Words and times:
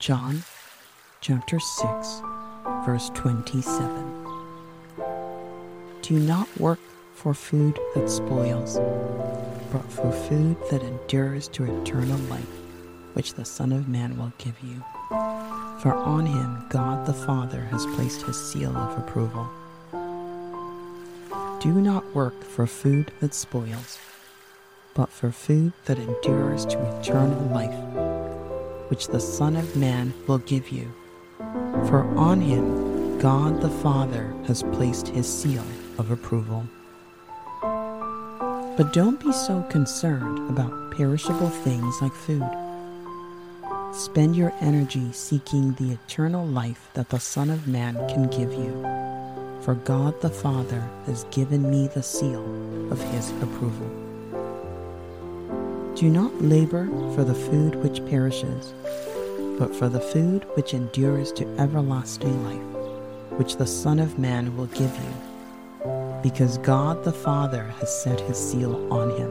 John 0.00 0.44
chapter 1.20 1.60
6, 1.60 2.22
verse 2.86 3.10
27. 3.10 4.24
Do 6.00 6.18
not 6.18 6.48
work 6.58 6.78
for 7.12 7.34
food 7.34 7.78
that 7.94 8.08
spoils, 8.08 8.78
but 9.70 9.84
for 9.92 10.10
food 10.10 10.56
that 10.70 10.82
endures 10.82 11.48
to 11.48 11.82
eternal 11.82 12.16
life, 12.30 12.48
which 13.12 13.34
the 13.34 13.44
Son 13.44 13.72
of 13.72 13.88
Man 13.88 14.16
will 14.16 14.32
give 14.38 14.58
you. 14.62 14.82
For 15.10 15.92
on 15.94 16.24
him 16.24 16.64
God 16.70 17.04
the 17.04 17.12
Father 17.12 17.60
has 17.64 17.84
placed 17.94 18.22
his 18.22 18.42
seal 18.42 18.74
of 18.74 18.98
approval. 18.98 19.50
Do 21.60 21.72
not 21.74 22.14
work 22.14 22.42
for 22.42 22.66
food 22.66 23.12
that 23.20 23.34
spoils, 23.34 23.98
but 24.94 25.10
for 25.10 25.30
food 25.30 25.74
that 25.84 25.98
endures 25.98 26.64
to 26.64 26.98
eternal 27.00 27.44
life 27.50 28.09
which 28.90 29.06
the 29.08 29.20
Son 29.20 29.56
of 29.56 29.76
Man 29.76 30.12
will 30.26 30.38
give 30.38 30.68
you. 30.68 30.92
For 31.88 32.04
on 32.16 32.40
him 32.40 33.18
God 33.20 33.60
the 33.60 33.70
Father 33.70 34.34
has 34.46 34.62
placed 34.72 35.08
his 35.08 35.26
seal 35.26 35.64
of 35.98 36.10
approval. 36.10 36.66
But 37.60 38.92
don't 38.92 39.20
be 39.20 39.32
so 39.32 39.62
concerned 39.70 40.50
about 40.50 40.96
perishable 40.96 41.50
things 41.50 42.00
like 42.00 42.14
food. 42.14 42.48
Spend 43.92 44.36
your 44.36 44.54
energy 44.60 45.12
seeking 45.12 45.74
the 45.74 45.92
eternal 45.92 46.46
life 46.46 46.88
that 46.94 47.10
the 47.10 47.20
Son 47.20 47.50
of 47.50 47.68
Man 47.68 47.94
can 48.08 48.28
give 48.28 48.52
you. 48.54 48.72
For 49.62 49.74
God 49.74 50.20
the 50.22 50.30
Father 50.30 50.82
has 51.06 51.24
given 51.24 51.70
me 51.70 51.88
the 51.88 52.02
seal 52.02 52.42
of 52.90 53.02
his 53.12 53.30
approval. 53.42 54.09
Do 56.00 56.08
not 56.08 56.40
labor 56.40 56.86
for 57.14 57.24
the 57.24 57.34
food 57.34 57.74
which 57.74 58.02
perishes, 58.06 58.72
but 59.58 59.76
for 59.76 59.90
the 59.90 60.00
food 60.00 60.46
which 60.54 60.72
endures 60.72 61.30
to 61.32 61.46
everlasting 61.58 62.42
life, 62.42 63.38
which 63.38 63.58
the 63.58 63.66
Son 63.66 63.98
of 63.98 64.18
Man 64.18 64.56
will 64.56 64.68
give 64.68 64.96
you, 64.96 66.20
because 66.22 66.56
God 66.56 67.04
the 67.04 67.12
Father 67.12 67.64
has 67.80 68.02
set 68.02 68.18
his 68.18 68.38
seal 68.38 68.90
on 68.90 69.10
him. 69.10 69.30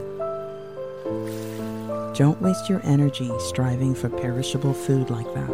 Don't 2.14 2.40
waste 2.40 2.70
your 2.70 2.82
energy 2.84 3.32
striving 3.40 3.96
for 3.96 4.10
perishable 4.10 4.76
food 4.76 5.10
like 5.10 5.34
that. 5.34 5.50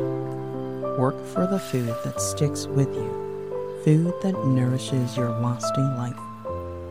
Work 1.00 1.26
for 1.28 1.48
the 1.48 1.60
food 1.60 1.96
that 2.04 2.20
sticks 2.20 2.68
with 2.68 2.94
you, 2.94 3.80
food 3.86 4.14
that 4.22 4.46
nourishes 4.48 5.16
your 5.16 5.30
lasting 5.30 5.96
life, 5.96 6.20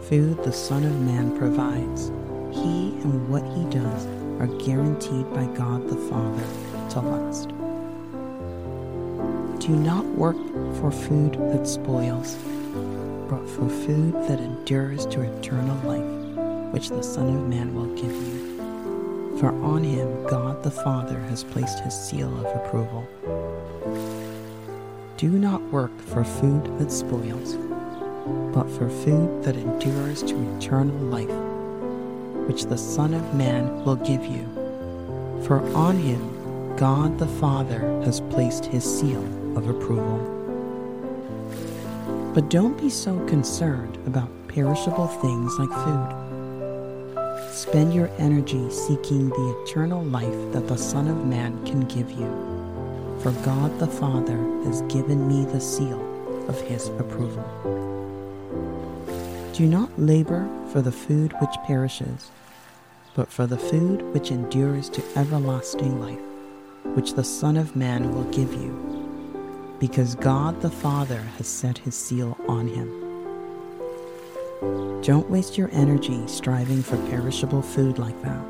food 0.08 0.42
the 0.44 0.52
Son 0.52 0.82
of 0.82 0.98
Man 1.02 1.36
provides 1.36 2.10
he 2.54 2.90
and 3.02 3.28
what 3.28 3.42
he 3.42 3.64
does 3.64 4.06
are 4.40 4.46
guaranteed 4.64 5.32
by 5.34 5.44
God 5.56 5.88
the 5.88 5.96
Father 5.96 6.44
to 6.90 7.00
last. 7.00 7.48
Do 9.60 9.74
not 9.74 10.04
work 10.04 10.36
for 10.76 10.90
food 10.90 11.34
that 11.52 11.66
spoils, 11.66 12.36
but 13.28 13.44
for 13.48 13.68
food 13.68 14.14
that 14.28 14.38
endures 14.38 15.06
to 15.06 15.22
eternal 15.22 15.76
life, 15.88 16.72
which 16.72 16.90
the 16.90 17.02
Son 17.02 17.34
of 17.34 17.48
Man 17.48 17.74
will 17.74 17.92
give 17.94 18.12
you. 18.12 19.38
For 19.38 19.48
on 19.48 19.82
him 19.82 20.26
God 20.26 20.62
the 20.62 20.70
Father 20.70 21.18
has 21.22 21.42
placed 21.42 21.80
his 21.80 21.94
seal 21.94 22.32
of 22.38 22.46
approval. 22.56 23.08
Do 25.16 25.30
not 25.30 25.62
work 25.72 25.98
for 26.00 26.24
food 26.24 26.78
that 26.78 26.92
spoils, 26.92 27.54
but 28.54 28.68
for 28.70 28.88
food 28.88 29.42
that 29.44 29.56
endures 29.56 30.22
to 30.22 30.56
eternal 30.56 30.96
life 30.96 31.53
which 32.46 32.64
the 32.64 32.78
Son 32.78 33.14
of 33.14 33.34
Man 33.34 33.84
will 33.84 33.96
give 33.96 34.24
you. 34.24 34.48
For 35.46 35.60
on 35.74 35.98
him 35.98 36.76
God 36.76 37.18
the 37.18 37.26
Father 37.26 37.80
has 38.02 38.20
placed 38.20 38.64
his 38.64 38.84
seal 38.84 39.22
of 39.56 39.68
approval. 39.68 40.18
But 42.34 42.50
don't 42.50 42.80
be 42.80 42.90
so 42.90 43.24
concerned 43.26 43.96
about 44.06 44.30
perishable 44.48 45.06
things 45.06 45.56
like 45.58 45.70
food. 45.84 46.24
Spend 47.52 47.94
your 47.94 48.10
energy 48.18 48.68
seeking 48.70 49.28
the 49.28 49.62
eternal 49.62 50.02
life 50.04 50.52
that 50.52 50.66
the 50.66 50.76
Son 50.76 51.06
of 51.06 51.24
Man 51.26 51.64
can 51.64 51.82
give 51.82 52.10
you. 52.10 52.26
For 53.22 53.30
God 53.44 53.78
the 53.78 53.86
Father 53.86 54.36
has 54.64 54.82
given 54.82 55.28
me 55.28 55.44
the 55.44 55.60
seal 55.60 56.00
of 56.48 56.60
his 56.62 56.88
approval. 56.88 57.44
Do 59.54 59.66
not 59.66 59.88
labor 59.96 60.48
for 60.72 60.82
the 60.82 60.90
food 60.90 61.32
which 61.40 61.54
perishes, 61.64 62.32
but 63.14 63.30
for 63.30 63.46
the 63.46 63.58
food 63.58 64.02
which 64.12 64.30
endures 64.30 64.88
to 64.90 65.02
everlasting 65.16 66.00
life, 66.00 66.20
which 66.94 67.14
the 67.14 67.24
Son 67.24 67.56
of 67.56 67.76
Man 67.76 68.12
will 68.14 68.24
give 68.24 68.52
you, 68.52 69.76
because 69.78 70.14
God 70.16 70.60
the 70.60 70.70
Father 70.70 71.20
has 71.38 71.46
set 71.46 71.78
his 71.78 71.94
seal 71.94 72.36
on 72.48 72.66
him. 72.66 73.00
Don't 75.02 75.30
waste 75.30 75.56
your 75.56 75.70
energy 75.72 76.26
striving 76.26 76.82
for 76.82 76.96
perishable 77.08 77.62
food 77.62 77.98
like 77.98 78.20
that. 78.22 78.42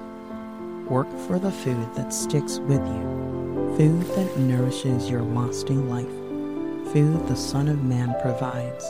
Work 0.89 1.11
for 1.27 1.39
the 1.39 1.51
food 1.51 1.95
that 1.95 2.13
sticks 2.13 2.59
with 2.59 2.87
you, 2.87 3.75
food 3.77 4.03
that 4.17 4.39
nourishes 4.39 5.11
your 5.11 5.23
lasting 5.23 5.91
life, 5.91 6.93
food 6.93 7.27
the 7.27 7.37
Son 7.37 7.69
of 7.69 7.83
Man 7.85 8.15
provides. 8.23 8.85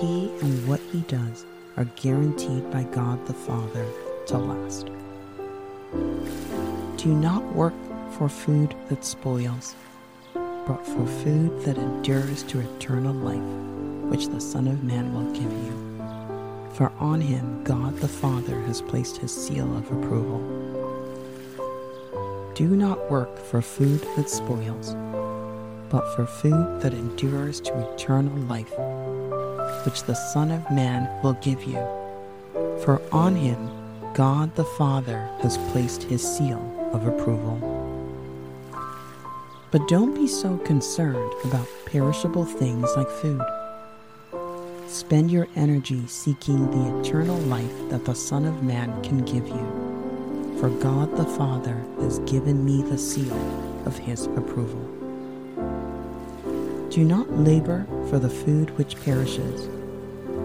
He 0.00 0.30
and 0.42 0.68
what 0.68 0.80
he 0.92 1.00
does 1.02 1.44
are 1.76 1.86
guaranteed 1.96 2.70
by 2.70 2.84
God 2.84 3.26
the 3.26 3.34
Father 3.34 3.86
to 4.26 4.36
last. 4.36 4.90
Do 5.92 7.08
not 7.14 7.44
work 7.54 7.74
for 8.12 8.28
food 8.28 8.74
that 8.88 9.04
spoils, 9.04 9.74
but 10.34 10.84
for 10.84 11.06
food 11.06 11.62
that 11.62 11.78
endures 11.78 12.42
to 12.44 12.60
eternal 12.60 13.14
life, 13.14 14.10
which 14.10 14.28
the 14.28 14.40
Son 14.40 14.66
of 14.68 14.84
Man 14.84 15.14
will 15.14 15.32
give 15.32 15.52
you. 15.52 15.88
For 16.74 16.92
on 16.98 17.20
him 17.20 17.62
God 17.64 17.96
the 17.96 18.08
Father 18.08 18.60
has 18.62 18.82
placed 18.82 19.16
his 19.16 19.34
seal 19.34 19.76
of 19.76 19.90
approval. 19.90 20.40
Do 22.54 22.68
not 22.68 23.10
work 23.10 23.38
for 23.38 23.62
food 23.62 24.00
that 24.16 24.28
spoils, 24.28 24.94
but 25.90 26.14
for 26.14 26.26
food 26.26 26.80
that 26.80 26.92
endures 26.92 27.60
to 27.60 27.94
eternal 27.94 28.36
life, 28.42 28.72
which 29.84 30.02
the 30.02 30.14
Son 30.14 30.50
of 30.50 30.68
Man 30.70 31.08
will 31.22 31.34
give 31.34 31.62
you. 31.64 31.78
For 32.84 33.00
on 33.12 33.36
him 33.36 33.77
God 34.14 34.54
the 34.56 34.64
Father 34.64 35.30
has 35.40 35.58
placed 35.70 36.02
his 36.02 36.22
seal 36.22 36.90
of 36.92 37.06
approval. 37.06 37.56
But 39.70 39.86
don't 39.86 40.14
be 40.14 40.26
so 40.26 40.56
concerned 40.58 41.32
about 41.44 41.68
perishable 41.86 42.44
things 42.44 42.88
like 42.96 43.10
food. 43.10 43.42
Spend 44.86 45.30
your 45.30 45.46
energy 45.56 46.06
seeking 46.06 46.70
the 46.70 47.00
eternal 47.00 47.36
life 47.40 47.90
that 47.90 48.06
the 48.06 48.14
Son 48.14 48.46
of 48.46 48.62
Man 48.62 49.02
can 49.02 49.18
give 49.24 49.46
you. 49.46 50.56
For 50.58 50.70
God 50.70 51.16
the 51.16 51.26
Father 51.26 51.84
has 52.00 52.18
given 52.20 52.64
me 52.64 52.82
the 52.82 52.98
seal 52.98 53.36
of 53.84 53.96
his 53.98 54.26
approval. 54.26 54.82
Do 56.90 57.04
not 57.04 57.30
labor 57.30 57.86
for 58.08 58.18
the 58.18 58.30
food 58.30 58.76
which 58.78 59.00
perishes, 59.04 59.68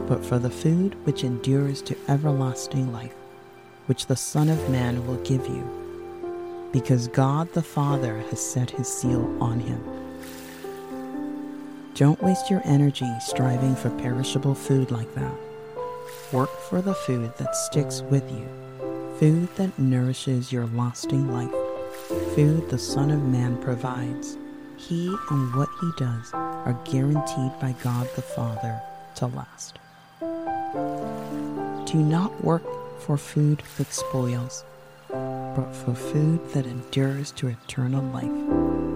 but 0.08 0.24
for 0.24 0.38
the 0.38 0.50
food 0.50 0.96
which 1.06 1.24
endures 1.24 1.82
to 1.84 1.96
everlasting 2.10 2.92
life, 2.92 3.16
which 3.88 4.08
the 4.08 4.16
Son 4.16 4.50
of 4.50 4.70
Man 4.70 5.06
will 5.06 5.18
give 5.24 5.48
you, 5.48 6.70
because 6.72 7.08
God 7.08 7.52
the 7.54 7.62
Father 7.62 8.20
has 8.30 8.40
set 8.40 8.72
his 8.72 8.88
seal 8.88 9.36
on 9.42 9.60
him. 9.60 9.84
Don't 11.96 12.22
waste 12.24 12.50
your 12.50 12.62
energy 12.66 13.10
striving 13.20 13.76
for 13.76 13.90
perishable 13.92 14.56
food 14.56 14.90
like 14.90 15.14
that. 15.16 15.34
Work 16.32 16.50
for 16.70 16.82
the 16.82 16.96
food 16.96 17.32
that 17.38 17.56
sticks 17.56 18.02
with 18.02 18.30
you, 18.32 18.48
food 19.20 19.48
that 19.58 19.78
nourishes 19.78 20.52
your 20.52 20.66
lasting 20.68 21.32
life, 21.32 21.54
food 22.34 22.70
the 22.70 22.80
Son 22.80 23.12
of 23.12 23.22
Man 23.24 23.58
provides. 23.62 24.38
He 24.78 25.08
and 25.30 25.56
what 25.56 25.70
he 25.80 25.92
does 25.98 26.34
are 26.34 26.78
guaranteed 26.84 27.60
by 27.62 27.76
God 27.84 28.10
the 28.16 28.22
Father 28.22 28.82
to 29.16 29.28
last. 29.28 29.78
Do 31.86 32.00
not 32.00 32.44
work 32.44 32.64
for 33.06 33.18
food 33.18 33.62
that 33.78 33.92
spoils, 33.92 34.64
but 35.10 35.70
for 35.74 35.94
food 35.94 36.40
that 36.54 36.66
endures 36.66 37.32
to 37.32 37.50
eternal 37.50 38.02
life, 38.12 38.32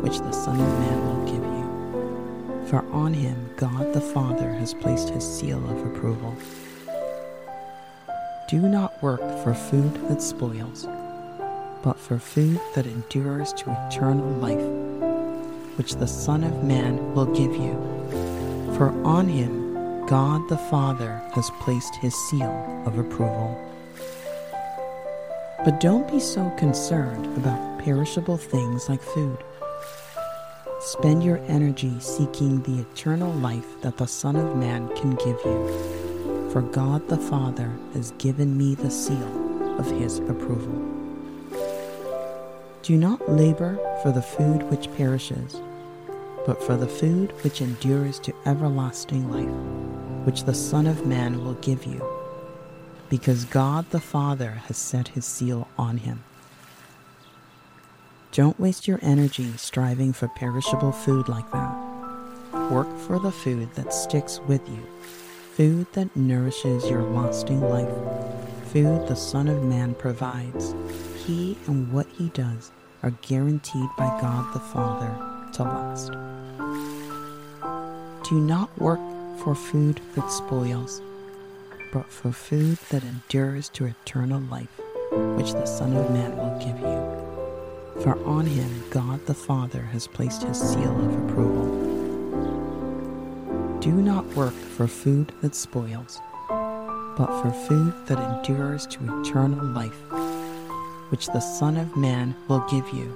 which 0.01 0.19
the 0.19 0.31
Son 0.31 0.59
of 0.59 0.79
Man 0.79 1.05
will 1.05 1.25
give 1.25 1.43
you. 1.43 2.67
For 2.69 2.85
on 2.93 3.13
him 3.13 3.49
God 3.57 3.91
the 3.91 3.99
Father 3.99 4.53
has 4.53 4.73
placed 4.73 5.09
his 5.09 5.27
seal 5.27 5.57
of 5.69 5.85
approval. 5.85 6.33
Do 8.47 8.61
not 8.61 9.03
work 9.03 9.19
for 9.43 9.53
food 9.53 9.93
that 10.07 10.21
spoils, 10.21 10.87
but 11.83 11.99
for 11.99 12.17
food 12.17 12.61
that 12.75 12.87
endures 12.87 13.51
to 13.53 13.87
eternal 13.87 14.29
life, 14.37 15.77
which 15.77 15.95
the 15.95 16.07
Son 16.07 16.45
of 16.45 16.63
Man 16.63 17.13
will 17.13 17.25
give 17.25 17.53
you. 17.53 17.73
For 18.77 18.89
on 19.03 19.27
him 19.27 20.05
God 20.07 20.47
the 20.47 20.57
Father 20.57 21.21
has 21.33 21.51
placed 21.59 21.95
his 21.95 22.15
seal 22.29 22.83
of 22.85 22.97
approval. 22.97 23.67
But 25.65 25.79
don't 25.79 26.09
be 26.09 26.19
so 26.19 26.49
concerned 26.51 27.25
about 27.37 27.79
perishable 27.79 28.37
things 28.37 28.89
like 28.89 29.01
food. 29.01 29.37
Spend 30.79 31.23
your 31.23 31.39
energy 31.47 31.99
seeking 31.99 32.61
the 32.61 32.79
eternal 32.79 33.33
life 33.33 33.81
that 33.81 33.97
the 33.97 34.07
Son 34.07 34.35
of 34.35 34.55
Man 34.55 34.87
can 34.95 35.15
give 35.15 35.39
you. 35.43 36.49
For 36.51 36.61
God 36.61 37.07
the 37.07 37.17
Father 37.17 37.71
has 37.93 38.11
given 38.19 38.57
me 38.57 38.75
the 38.75 38.91
seal 38.91 39.79
of 39.79 39.89
his 39.99 40.19
approval. 40.19 40.85
Do 42.83 42.95
not 42.95 43.29
labor 43.29 43.77
for 44.01 44.11
the 44.11 44.21
food 44.21 44.63
which 44.69 44.91
perishes, 44.95 45.59
but 46.45 46.63
for 46.63 46.77
the 46.77 46.87
food 46.87 47.33
which 47.43 47.61
endures 47.61 48.19
to 48.19 48.33
everlasting 48.45 49.29
life, 49.29 50.25
which 50.25 50.45
the 50.45 50.53
Son 50.53 50.87
of 50.87 51.05
Man 51.05 51.43
will 51.43 51.55
give 51.55 51.85
you, 51.85 52.16
because 53.09 53.45
God 53.45 53.89
the 53.91 53.99
Father 53.99 54.61
has 54.67 54.77
set 54.77 55.09
his 55.09 55.25
seal 55.25 55.67
on 55.77 55.97
him. 55.97 56.23
Don't 58.31 58.59
waste 58.59 58.87
your 58.87 58.99
energy 59.01 59.53
striving 59.57 60.13
for 60.13 60.27
perishable 60.27 60.91
food 60.91 61.27
like 61.27 61.49
that. 61.51 61.87
Work 62.71 62.97
for 62.99 63.19
the 63.19 63.31
food 63.31 63.73
that 63.75 63.93
sticks 63.93 64.39
with 64.41 64.67
you, 64.69 64.85
food 65.53 65.87
that 65.93 66.15
nourishes 66.15 66.89
your 66.89 67.01
lasting 67.01 67.61
life, 67.61 67.89
food 68.71 69.07
the 69.07 69.15
Son 69.15 69.47
of 69.47 69.63
Man 69.63 69.95
provides. 69.95 70.75
He 71.25 71.57
and 71.67 71.91
what 71.91 72.07
he 72.17 72.29
does 72.29 72.71
are 73.03 73.11
guaranteed 73.21 73.89
by 73.97 74.07
God 74.21 74.53
the 74.53 74.59
Father 74.59 75.15
to 75.53 75.63
last. 75.63 76.11
Do 78.29 78.39
not 78.39 78.69
work 78.77 78.99
for 79.39 79.55
food 79.55 80.01
that 80.15 80.29
spoils, 80.29 81.01
but 81.91 82.11
for 82.11 82.31
food 82.31 82.77
that 82.89 83.03
endures 83.03 83.69
to 83.69 83.85
eternal 83.85 84.41
life, 84.41 84.79
which 85.35 85.53
the 85.53 85.65
Son 85.65 85.95
of 85.95 86.11
Man 86.11 86.35
will 86.37 86.57
give 86.59 86.79
you 86.79 87.27
for 88.01 88.23
on 88.25 88.45
him 88.45 88.83
God 88.91 89.25
the 89.25 89.33
Father 89.33 89.81
has 89.81 90.07
placed 90.07 90.43
his 90.43 90.59
seal 90.59 90.95
of 90.97 91.29
approval. 91.29 91.65
Do 93.79 93.91
not 93.91 94.25
work 94.35 94.53
for 94.53 94.87
food 94.87 95.33
that 95.41 95.55
spoils, 95.55 96.19
but 96.47 97.41
for 97.41 97.51
food 97.67 97.93
that 98.07 98.19
endures 98.19 98.85
to 98.87 99.21
eternal 99.21 99.65
life, 99.65 99.99
which 101.09 101.27
the 101.27 101.39
Son 101.39 101.77
of 101.77 101.97
Man 101.97 102.35
will 102.47 102.63
give 102.69 102.87
you. 102.89 103.15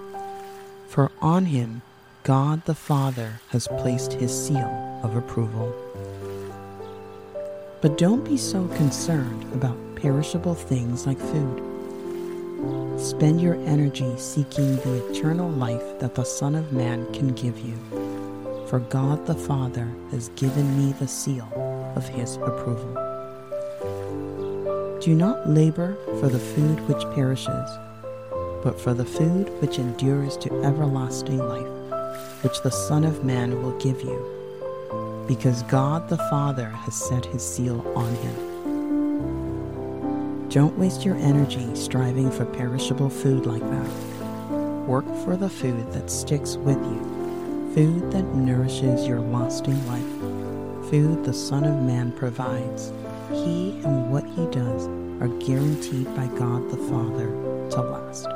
For 0.87 1.11
on 1.21 1.45
him 1.45 1.83
God 2.23 2.65
the 2.65 2.75
Father 2.75 3.39
has 3.49 3.67
placed 3.67 4.13
his 4.13 4.31
seal 4.33 4.99
of 5.03 5.15
approval. 5.15 5.73
But 7.81 7.97
don't 7.97 8.23
be 8.23 8.37
so 8.37 8.67
concerned 8.69 9.43
about 9.53 9.77
perishable 9.95 10.55
things 10.55 11.07
like 11.07 11.19
food 11.19 11.71
Spend 13.01 13.41
your 13.41 13.55
energy 13.65 14.15
seeking 14.17 14.75
the 14.77 15.09
eternal 15.09 15.49
life 15.49 15.99
that 15.99 16.13
the 16.13 16.23
Son 16.23 16.53
of 16.53 16.71
Man 16.71 17.11
can 17.13 17.29
give 17.29 17.57
you. 17.57 17.75
For 18.67 18.77
God 18.77 19.25
the 19.25 19.33
Father 19.33 19.89
has 20.11 20.29
given 20.35 20.77
me 20.77 20.93
the 20.93 21.07
seal 21.07 21.47
of 21.95 22.07
his 22.07 22.35
approval. 22.35 22.93
Do 25.01 25.15
not 25.15 25.49
labor 25.49 25.97
for 26.19 26.29
the 26.29 26.37
food 26.37 26.79
which 26.87 27.03
perishes, 27.15 27.69
but 28.63 28.79
for 28.79 28.93
the 28.93 29.05
food 29.05 29.49
which 29.59 29.79
endures 29.79 30.37
to 30.37 30.63
everlasting 30.63 31.39
life, 31.39 32.43
which 32.43 32.61
the 32.61 32.69
Son 32.69 33.03
of 33.03 33.25
Man 33.25 33.63
will 33.63 33.75
give 33.79 33.99
you, 34.01 34.40
because 35.31 35.63
God 35.63 36.09
the 36.09 36.17
Father 36.29 36.67
has 36.67 36.93
set 36.93 37.23
his 37.25 37.41
seal 37.41 37.89
on 37.95 38.13
him. 38.15 38.35
Don't 40.49 40.77
waste 40.77 41.05
your 41.05 41.15
energy 41.15 41.73
striving 41.73 42.29
for 42.29 42.43
perishable 42.43 43.09
food 43.09 43.45
like 43.45 43.61
that. 43.61 43.89
Work 44.85 45.05
for 45.23 45.37
the 45.37 45.49
food 45.49 45.89
that 45.93 46.11
sticks 46.11 46.57
with 46.57 46.75
you, 46.75 46.99
food 47.73 48.11
that 48.11 48.25
nourishes 48.35 49.07
your 49.07 49.21
lasting 49.21 49.87
life, 49.87 50.03
food 50.89 51.23
the 51.23 51.31
Son 51.31 51.63
of 51.63 51.81
Man 51.81 52.11
provides. 52.11 52.91
He 53.29 53.79
and 53.85 54.11
what 54.11 54.25
he 54.25 54.45
does 54.47 54.87
are 55.21 55.29
guaranteed 55.39 56.13
by 56.13 56.27
God 56.27 56.69
the 56.69 56.75
Father 56.75 57.27
to 57.69 57.81
last. 57.81 58.27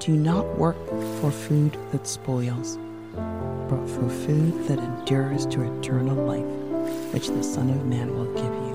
Do 0.00 0.16
not 0.16 0.58
work 0.58 0.84
for 1.20 1.30
food 1.30 1.76
that 1.92 2.08
spoils, 2.08 2.76
but 3.14 3.86
for 3.86 4.08
food 4.08 4.66
that 4.68 4.78
endures 4.78 5.46
to 5.46 5.62
eternal 5.78 6.16
life, 6.16 7.12
which 7.12 7.28
the 7.28 7.42
Son 7.42 7.70
of 7.70 7.86
Man 7.86 8.14
will 8.14 8.32
give 8.34 8.44
you 8.44 8.70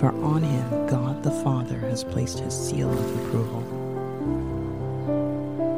for 0.00 0.12
on 0.24 0.42
him 0.42 0.86
God 0.86 1.22
the 1.22 1.30
Father 1.30 1.78
has 1.80 2.04
placed 2.04 2.38
his 2.38 2.58
seal 2.58 2.90
of 2.90 3.26
approval. 3.26 3.60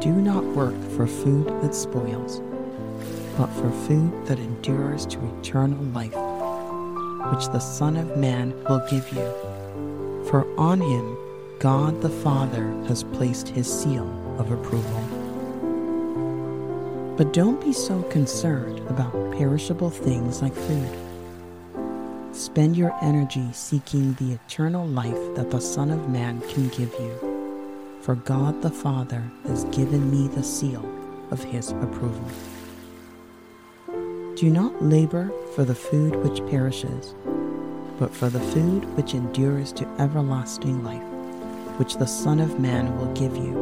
Do 0.01 0.13
not 0.13 0.45
work 0.45 0.81
for 0.91 1.07
food 1.07 1.47
that 1.61 1.75
spoils, 1.75 2.41
but 3.37 3.47
for 3.47 3.69
food 3.85 4.25
that 4.27 4.39
endures 4.39 5.05
to 5.07 5.19
eternal 5.39 5.83
life, 5.87 6.15
which 7.33 7.47
the 7.47 7.59
Son 7.59 7.97
of 7.97 8.15
Man 8.15 8.53
will 8.69 8.81
give 8.89 9.11
you. 9.11 10.23
For 10.29 10.47
on 10.57 10.79
him 10.79 11.17
God 11.59 12.01
the 12.01 12.09
Father 12.09 12.71
has 12.87 13.03
placed 13.03 13.49
his 13.49 13.67
seal 13.67 14.07
of 14.39 14.51
approval. 14.51 15.12
But 17.17 17.33
don't 17.33 17.61
be 17.61 17.73
so 17.73 18.01
concerned 18.03 18.79
about 18.89 19.13
perishable 19.31 19.89
things 19.89 20.41
like 20.41 20.53
food 20.53 20.89
Spend 22.33 22.75
your 22.75 22.91
energy 22.99 23.47
seeking 23.53 24.13
the 24.15 24.33
eternal 24.33 24.87
life 24.87 25.35
that 25.35 25.51
the 25.51 25.61
Son 25.61 25.91
of 25.91 26.09
Man 26.09 26.41
can 26.49 26.67
give 26.69 26.91
you. 26.99 27.99
For 28.01 28.15
God 28.15 28.63
the 28.63 28.71
Father 28.71 29.23
has 29.45 29.65
given 29.65 30.09
me 30.09 30.27
the 30.27 30.41
seal 30.41 30.83
of 31.29 31.43
his 31.43 31.69
approval. 31.69 32.27
Do 34.35 34.49
not 34.49 34.83
labor 34.83 35.31
for 35.53 35.63
the 35.63 35.75
food 35.75 36.15
which 36.23 36.43
perishes, 36.49 37.13
but 37.99 38.11
for 38.11 38.29
the 38.29 38.39
food 38.39 38.85
which 38.97 39.13
endures 39.13 39.71
to 39.73 39.87
everlasting 39.99 40.83
life, 40.83 41.03
which 41.77 41.97
the 41.97 42.07
Son 42.07 42.39
of 42.39 42.59
Man 42.59 42.97
will 42.97 43.13
give 43.13 43.37
you, 43.37 43.53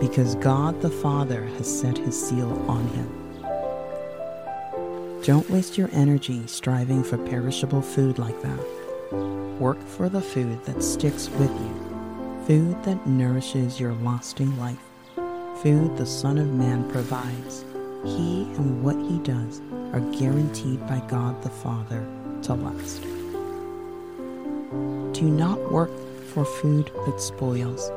because 0.00 0.34
God 0.36 0.80
the 0.80 0.90
Father 0.90 1.44
has 1.44 1.80
set 1.80 1.98
his 1.98 2.28
seal 2.28 2.50
on 2.68 2.86
him. 2.88 3.20
Don't 5.22 5.48
waste 5.50 5.76
your 5.76 5.90
energy 5.92 6.46
striving 6.46 7.04
for 7.04 7.18
perishable 7.18 7.82
food 7.82 8.18
like 8.18 8.40
that. 8.40 8.66
Work 9.60 9.80
for 9.86 10.08
the 10.08 10.22
food 10.22 10.64
that 10.64 10.82
sticks 10.82 11.28
with 11.28 11.50
you, 11.50 12.44
food 12.46 12.82
that 12.84 13.06
nourishes 13.06 13.78
your 13.78 13.92
lasting 13.94 14.58
life, 14.58 14.78
food 15.62 15.98
the 15.98 16.06
Son 16.06 16.38
of 16.38 16.48
Man 16.48 16.88
provides. 16.90 17.66
He 18.02 18.44
and 18.56 18.82
what 18.82 18.96
he 18.96 19.18
does 19.18 19.60
are 19.92 20.00
guaranteed 20.18 20.80
by 20.86 21.00
God 21.08 21.42
the 21.42 21.50
Father 21.50 22.02
to 22.44 22.54
last. 22.54 23.02
Do 25.12 25.28
not 25.28 25.70
work 25.70 25.90
for 26.32 26.46
food 26.46 26.90
that 27.04 27.20
spoils, 27.20 27.90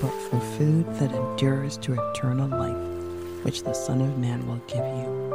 but 0.00 0.12
for 0.28 0.40
food 0.56 0.86
that 0.96 1.12
endures 1.12 1.76
to 1.78 1.94
eternal 2.10 2.48
life, 2.48 3.44
which 3.44 3.62
the 3.62 3.74
Son 3.74 4.00
of 4.00 4.18
Man 4.18 4.46
will 4.46 4.60
give 4.66 4.84
you 4.84 5.28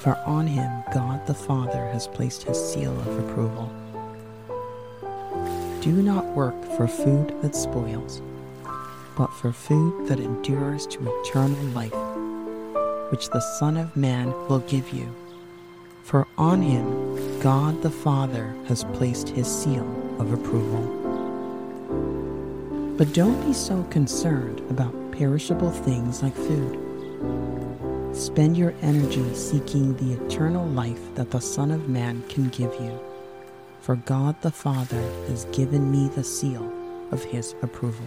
for 0.00 0.16
on 0.24 0.46
him 0.46 0.82
God 0.94 1.26
the 1.26 1.34
Father 1.34 1.86
has 1.88 2.08
placed 2.08 2.44
his 2.44 2.58
seal 2.58 2.98
of 3.00 3.18
approval. 3.18 3.70
Do 5.82 6.02
not 6.02 6.24
work 6.34 6.54
for 6.76 6.88
food 6.88 7.34
that 7.42 7.54
spoils, 7.54 8.22
but 9.14 9.28
for 9.34 9.52
food 9.52 10.08
that 10.08 10.18
endures 10.18 10.86
to 10.86 11.20
eternal 11.20 11.62
life, 11.74 11.92
which 13.10 13.28
the 13.28 13.40
Son 13.58 13.76
of 13.76 13.94
Man 13.94 14.32
will 14.48 14.60
give 14.60 14.90
you. 14.90 15.06
For 16.02 16.26
on 16.38 16.62
him 16.62 17.40
God 17.40 17.82
the 17.82 17.90
Father 17.90 18.56
has 18.68 18.84
placed 18.94 19.28
his 19.28 19.46
seal 19.46 19.84
of 20.18 20.32
approval. 20.32 20.99
But 23.00 23.14
don't 23.14 23.46
be 23.46 23.54
so 23.54 23.82
concerned 23.84 24.60
about 24.68 24.94
perishable 25.12 25.70
things 25.70 26.22
like 26.22 26.34
food 26.34 26.78
Spend 28.12 28.58
your 28.58 28.74
energy 28.82 29.34
seeking 29.34 29.96
the 29.96 30.22
eternal 30.22 30.66
life 30.66 31.00
that 31.14 31.30
the 31.30 31.40
Son 31.40 31.70
of 31.70 31.88
Man 31.88 32.22
can 32.28 32.50
give 32.50 32.74
you. 32.74 33.00
For 33.80 33.96
God 33.96 34.36
the 34.42 34.50
Father 34.50 35.00
has 35.28 35.46
given 35.46 35.90
me 35.90 36.08
the 36.08 36.22
seal 36.22 36.70
of 37.10 37.24
his 37.24 37.54
approval. 37.62 38.04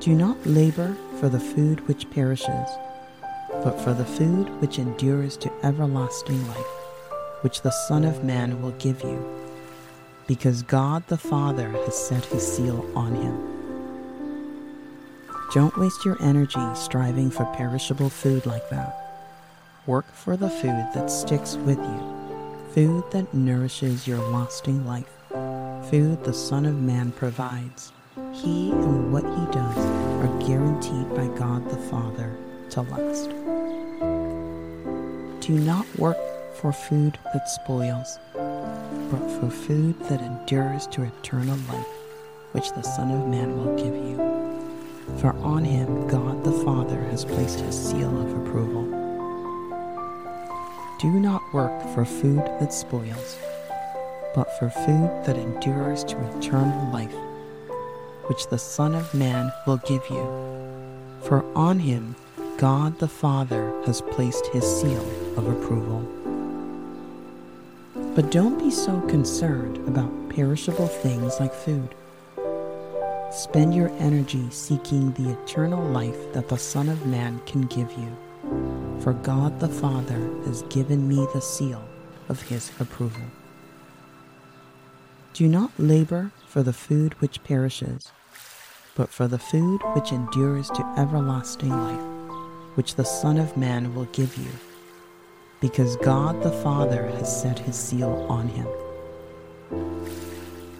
Do 0.00 0.14
not 0.14 0.44
labor 0.44 0.94
for 1.18 1.30
the 1.30 1.40
food 1.40 1.88
which 1.88 2.10
perishes, 2.10 2.68
but 3.62 3.80
for 3.80 3.94
the 3.94 4.04
food 4.04 4.50
which 4.60 4.78
endures 4.78 5.38
to 5.38 5.52
everlasting 5.62 6.46
life, 6.48 6.74
which 7.40 7.62
the 7.62 7.72
Son 7.88 8.04
of 8.04 8.24
Man 8.24 8.60
will 8.60 8.72
give 8.72 9.00
you, 9.00 9.43
because 10.26 10.62
God 10.62 11.06
the 11.08 11.18
Father 11.18 11.70
has 11.70 11.96
set 11.96 12.24
his 12.26 12.46
seal 12.46 12.84
on 12.96 13.14
him. 13.14 13.54
Don't 15.52 15.76
waste 15.76 16.04
your 16.04 16.16
energy 16.20 16.60
striving 16.74 17.30
for 17.30 17.44
perishable 17.54 18.08
food 18.08 18.46
like 18.46 18.68
that. 18.70 18.96
Work 19.86 20.06
for 20.12 20.36
the 20.36 20.50
food 20.50 20.88
that 20.94 21.10
sticks 21.10 21.56
with 21.56 21.78
you, 21.78 22.68
food 22.72 23.04
that 23.12 23.34
nourishes 23.34 24.08
your 24.08 24.18
lasting 24.30 24.86
life, 24.86 25.10
food 25.90 26.24
the 26.24 26.32
Son 26.32 26.64
of 26.64 26.80
Man 26.80 27.12
provides. 27.12 27.92
He 28.32 28.70
and 28.70 29.12
what 29.12 29.24
he 29.24 29.46
does 29.52 29.78
are 29.78 30.46
guaranteed 30.46 31.14
by 31.14 31.26
God 31.38 31.68
the 31.68 31.76
Father 31.76 32.34
to 32.70 32.80
last. 32.82 33.30
Do 35.40 35.52
not 35.52 35.86
work 35.98 36.16
for 36.54 36.72
food 36.72 37.18
that 37.32 37.48
spoils, 37.48 38.18
but 39.10 39.28
for 39.38 39.50
food 39.50 39.98
that 40.08 40.20
endures 40.20 40.86
to 40.88 41.02
eternal 41.02 41.56
life, 41.68 41.86
which 42.52 42.70
the 42.72 42.82
Son 42.82 43.10
of 43.10 43.28
Man 43.28 43.56
will 43.56 43.76
give 43.76 43.94
you. 43.94 44.16
For 45.18 45.34
on 45.42 45.64
him 45.64 46.06
God 46.08 46.44
the 46.44 46.64
Father 46.64 47.00
has 47.04 47.24
placed 47.24 47.60
his 47.60 47.76
seal 47.76 48.20
of 48.20 48.46
approval. 48.46 48.84
Do 51.00 51.10
not 51.10 51.42
work 51.52 51.82
for 51.94 52.04
food 52.04 52.44
that 52.60 52.72
spoils, 52.72 53.36
but 54.34 54.50
for 54.58 54.70
food 54.70 55.10
that 55.26 55.36
endures 55.36 56.02
to 56.04 56.38
eternal 56.38 56.90
life, 56.90 57.14
which 58.28 58.48
the 58.48 58.58
Son 58.58 58.94
of 58.94 59.12
Man 59.14 59.52
will 59.66 59.78
give 59.78 60.02
you. 60.08 60.24
For 61.22 61.44
on 61.54 61.78
him 61.78 62.16
God 62.56 62.98
the 62.98 63.08
Father 63.08 63.74
has 63.84 64.00
placed 64.00 64.46
his 64.48 64.64
seal 64.64 65.04
of 65.36 65.46
approval. 65.46 66.23
But 68.14 68.30
don't 68.30 68.58
be 68.58 68.70
so 68.70 69.00
concerned 69.02 69.76
about 69.88 70.28
perishable 70.28 70.86
things 70.86 71.40
like 71.40 71.52
food. 71.52 71.94
Spend 73.32 73.74
your 73.74 73.88
energy 73.98 74.48
seeking 74.50 75.12
the 75.12 75.32
eternal 75.32 75.84
life 75.90 76.32
that 76.32 76.48
the 76.48 76.56
Son 76.56 76.88
of 76.88 77.06
Man 77.06 77.40
can 77.44 77.62
give 77.62 77.90
you. 77.92 78.16
For 79.00 79.14
God 79.14 79.58
the 79.58 79.68
Father 79.68 80.30
has 80.44 80.62
given 80.70 81.08
me 81.08 81.26
the 81.34 81.40
seal 81.40 81.84
of 82.28 82.40
his 82.42 82.70
approval. 82.78 83.24
Do 85.32 85.48
not 85.48 85.72
labor 85.76 86.30
for 86.46 86.62
the 86.62 86.72
food 86.72 87.20
which 87.20 87.42
perishes, 87.42 88.12
but 88.94 89.10
for 89.10 89.26
the 89.26 89.40
food 89.40 89.80
which 89.94 90.12
endures 90.12 90.68
to 90.68 90.94
everlasting 90.96 91.70
life, 91.70 92.76
which 92.76 92.94
the 92.94 93.04
Son 93.04 93.38
of 93.38 93.56
Man 93.56 93.92
will 93.92 94.06
give 94.06 94.36
you, 94.36 94.50
because 95.64 95.96
God 95.96 96.42
the 96.42 96.52
Father 96.52 97.06
has 97.06 97.40
set 97.40 97.58
his 97.58 97.74
seal 97.74 98.26
on 98.28 98.48
him. 98.48 98.68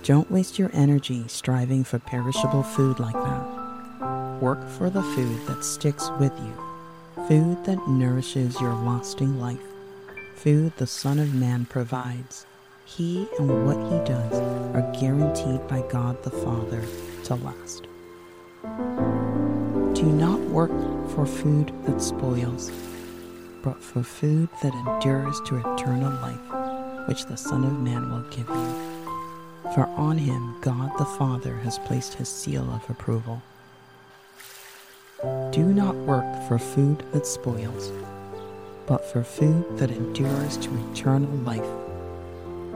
Don't 0.03 0.31
waste 0.31 0.59
your 0.59 0.69
energy 0.75 1.25
striving 1.27 1.85
for 1.85 1.99
perishable 1.99 2.63
food 2.63 3.01
like 3.01 3.15
that. 3.15 4.39
Work 4.43 4.69
for 4.69 4.91
the 4.91 5.03
food 5.03 5.41
that 5.47 5.65
sticks 5.65 6.11
with 6.21 6.35
you, 6.39 7.25
food 7.27 7.65
that 7.65 7.89
nourishes 7.89 8.61
your 8.61 8.75
lasting 8.75 9.41
life, 9.41 9.57
food 10.35 10.71
the 10.77 10.87
Son 10.87 11.19
of 11.19 11.33
Man 11.33 11.65
provides. 11.65 12.45
He 12.85 13.27
and 13.39 13.67
what 13.67 13.79
he 13.91 14.05
does 14.05 14.35
are 14.75 14.93
guaranteed 15.01 15.67
by 15.67 15.81
God 15.91 16.23
the 16.23 16.31
Father 16.31 16.85
to 17.25 17.37
last. 17.37 17.87
Do 19.99 20.05
not 20.05 20.41
work 20.41 20.73
for 21.15 21.25
food 21.25 21.73
that 21.87 22.03
spoils, 22.03 22.71
but 23.65 23.83
for 23.83 24.03
food 24.03 24.49
that 24.63 24.75
endures 24.75 25.41
to 25.47 25.57
eternal 25.57 26.13
life, 26.21 27.09
which 27.09 27.25
the 27.25 27.37
Son 27.37 27.65
of 27.65 27.81
Man 27.81 28.11
will 28.11 28.23
give 28.31 28.49
you. 28.49 29.73
For 29.73 29.87
on 29.97 30.19
him 30.19 30.61
God 30.61 30.93
the 30.99 31.07
Father 31.07 31.57
has 31.57 31.79
placed 31.79 32.13
his 32.15 32.29
seal 32.29 32.71
of 32.71 32.89
approval. 32.91 33.43
Do 35.51 35.65
not 35.65 35.95
work 35.95 36.27
for 36.47 36.59
food 36.59 37.03
that 37.13 37.27
spoils, 37.27 37.91
but 38.87 39.03
for 39.03 39.25
food 39.25 39.79
that 39.79 39.91
endures 39.91 40.59
to 40.59 40.91
eternal 40.91 41.31
life, 41.39 41.65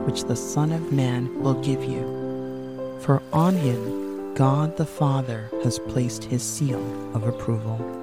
which 0.07 0.25
the 0.25 0.37
Son 0.37 0.73
of 0.73 0.91
Man 0.91 1.43
will 1.43 1.61
give 1.63 1.85
you. 1.85 2.99
For 3.03 3.23
on 3.31 3.55
him 3.55 4.33
God 4.35 4.79
the 4.79 4.87
Father 4.87 5.51
has 5.63 5.79
placed 5.79 6.25
his 6.25 6.43
seal 6.43 6.81
of 7.15 7.25
approval. 7.25 7.98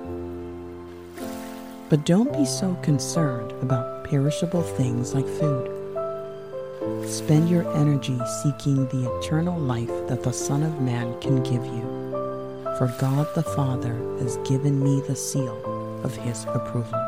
But 1.87 2.03
don't 2.03 2.33
be 2.33 2.45
so 2.45 2.73
concerned 2.81 3.51
about 3.61 4.05
perishable 4.05 4.63
things 4.63 5.13
like 5.13 5.27
food. 5.27 5.71
Spend 7.07 7.47
your 7.47 7.71
energy 7.77 8.19
seeking 8.41 8.87
the 8.87 9.07
eternal 9.19 9.59
life 9.59 9.91
that 10.07 10.23
the 10.23 10.33
Son 10.33 10.63
of 10.63 10.81
Man 10.81 11.19
can 11.21 11.43
give 11.43 11.63
you. 11.63 11.81
For 12.79 12.93
God 12.99 13.27
the 13.35 13.43
Father 13.43 13.93
has 14.19 14.37
given 14.37 14.83
me 14.83 15.01
the 15.01 15.15
seal 15.15 16.01
of 16.03 16.15
his 16.15 16.45
approval. 16.45 17.01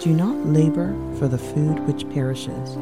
Do 0.00 0.12
not 0.12 0.46
labor 0.46 0.94
for 1.18 1.28
the 1.28 1.38
food 1.38 1.80
which 1.86 2.08
perishes, 2.10 2.76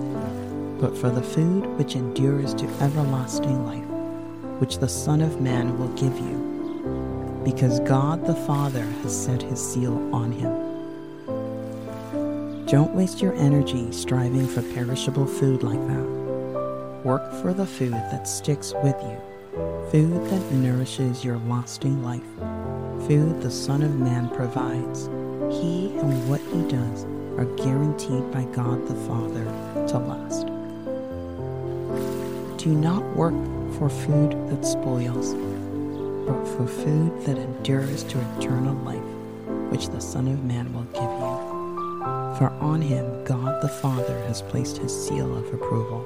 but 0.80 0.98
for 0.98 1.08
the 1.08 1.22
food 1.22 1.66
which 1.78 1.94
endures 1.94 2.52
to 2.54 2.66
everlasting 2.80 3.64
life, 3.64 4.60
which 4.60 4.78
the 4.78 4.88
Son 4.88 5.20
of 5.22 5.40
Man 5.40 5.78
will 5.78 5.88
give 5.94 6.18
you, 6.18 6.53
because 7.44 7.80
God 7.80 8.26
the 8.26 8.34
Father 8.34 8.84
has 9.02 9.24
set 9.24 9.42
his 9.42 9.60
seal 9.60 9.96
on 10.14 10.32
him. 10.32 10.64
Don't 12.66 12.94
waste 12.94 13.20
your 13.20 13.34
energy 13.34 13.92
striving 13.92 14.48
for 14.48 14.62
perishable 14.74 15.26
food 15.26 15.62
like 15.62 15.86
that. 15.88 17.02
Work 17.04 17.32
for 17.42 17.52
the 17.52 17.66
food 17.66 17.92
that 17.92 18.26
sticks 18.26 18.72
with 18.82 18.96
you, 19.02 19.18
food 19.90 20.24
that 20.30 20.52
nourishes 20.52 21.22
your 21.22 21.36
lasting 21.46 22.02
life, 22.02 22.24
food 23.06 23.42
the 23.42 23.50
Son 23.50 23.82
of 23.82 23.94
Man 23.94 24.30
provides. 24.30 25.06
He 25.60 25.96
and 25.98 26.28
what 26.28 26.40
he 26.40 26.62
does 26.68 27.04
are 27.38 27.44
guaranteed 27.56 28.30
by 28.32 28.44
God 28.54 28.88
the 28.88 28.94
Father 29.06 29.44
to 29.88 29.98
last. 29.98 30.46
Do 32.56 32.70
not 32.74 33.04
work 33.14 33.34
for 33.78 33.90
food 33.90 34.32
that 34.48 34.64
spoils, 34.64 35.34
but 36.26 36.44
for 36.56 36.66
food 36.66 37.13
that 37.24 37.38
endures 37.38 38.04
to 38.04 38.20
eternal 38.38 38.74
life, 38.84 39.70
which 39.70 39.88
the 39.88 40.00
Son 40.00 40.28
of 40.28 40.44
Man 40.44 40.72
will 40.72 40.84
give 40.84 41.02
you 41.02 41.54
for 42.38 42.50
on 42.60 42.82
him 42.82 43.24
God 43.24 43.62
the 43.62 43.68
Father 43.68 44.18
has 44.26 44.42
placed 44.42 44.78
his 44.78 44.92
seal 44.92 45.36
of 45.36 45.54
approval. 45.54 46.04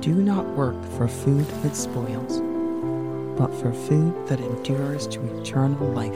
Do 0.00 0.14
not 0.14 0.44
work 0.50 0.76
for 0.96 1.08
food 1.08 1.46
that 1.62 1.74
spoils, 1.74 2.40
but 3.38 3.48
for 3.60 3.72
food 3.72 4.14
that 4.28 4.40
endures 4.40 5.06
to 5.08 5.40
eternal 5.40 5.88
life, 5.92 6.14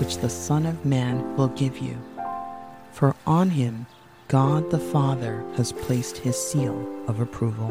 which 0.00 0.16
the 0.16 0.30
Son 0.30 0.64
of 0.64 0.86
Man 0.86 1.36
will 1.36 1.48
give 1.48 1.76
you. 1.76 1.98
For 2.92 3.14
on 3.26 3.50
him 3.50 3.84
God 4.28 4.70
the 4.70 4.78
Father 4.78 5.44
has 5.56 5.72
placed 5.72 6.16
his 6.16 6.38
seal 6.38 7.04
of 7.06 7.20
approval. 7.20 7.68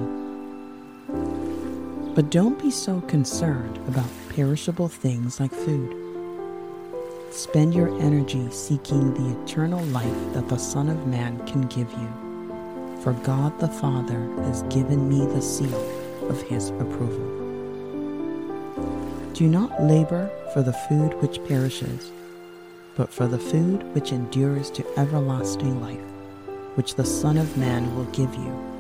But 2.18 2.32
don't 2.32 2.60
be 2.60 2.72
so 2.72 3.02
concerned 3.02 3.78
about 3.88 4.10
perishable 4.30 4.88
things 4.88 5.40
like 5.40 5.52
food 5.52 5.96
Spend 7.30 7.76
your 7.76 7.96
energy 8.02 8.50
seeking 8.50 9.14
the 9.14 9.40
eternal 9.44 9.86
life 9.86 10.34
that 10.34 10.50
the 10.50 10.58
Son 10.58 10.90
of 10.90 11.06
Man 11.06 11.38
can 11.46 11.68
give 11.68 11.92
you. 11.92 13.00
For 13.04 13.14
God 13.14 13.60
the 13.60 13.68
Father 13.68 14.20
has 14.46 14.64
given 14.64 15.08
me 15.08 15.28
the 15.28 15.44
seal 15.44 15.80
of 16.28 16.42
his 16.42 16.70
approval. 16.70 17.28
Do 19.34 19.48
not 19.48 19.84
labor 19.84 20.32
for 20.56 20.64
the 20.64 20.74
food 20.74 21.14
which 21.22 21.44
perishes, 21.48 22.12
but 22.96 23.14
for 23.14 23.28
the 23.28 23.38
food 23.38 23.84
which 23.94 24.12
endures 24.12 24.72
to 24.72 25.00
everlasting 25.00 25.80
life, 25.80 26.10
which 26.74 26.96
the 26.96 27.06
Son 27.06 27.38
of 27.38 27.56
Man 27.58 27.96
will 27.96 28.06
give 28.06 28.34
you, 28.34 28.77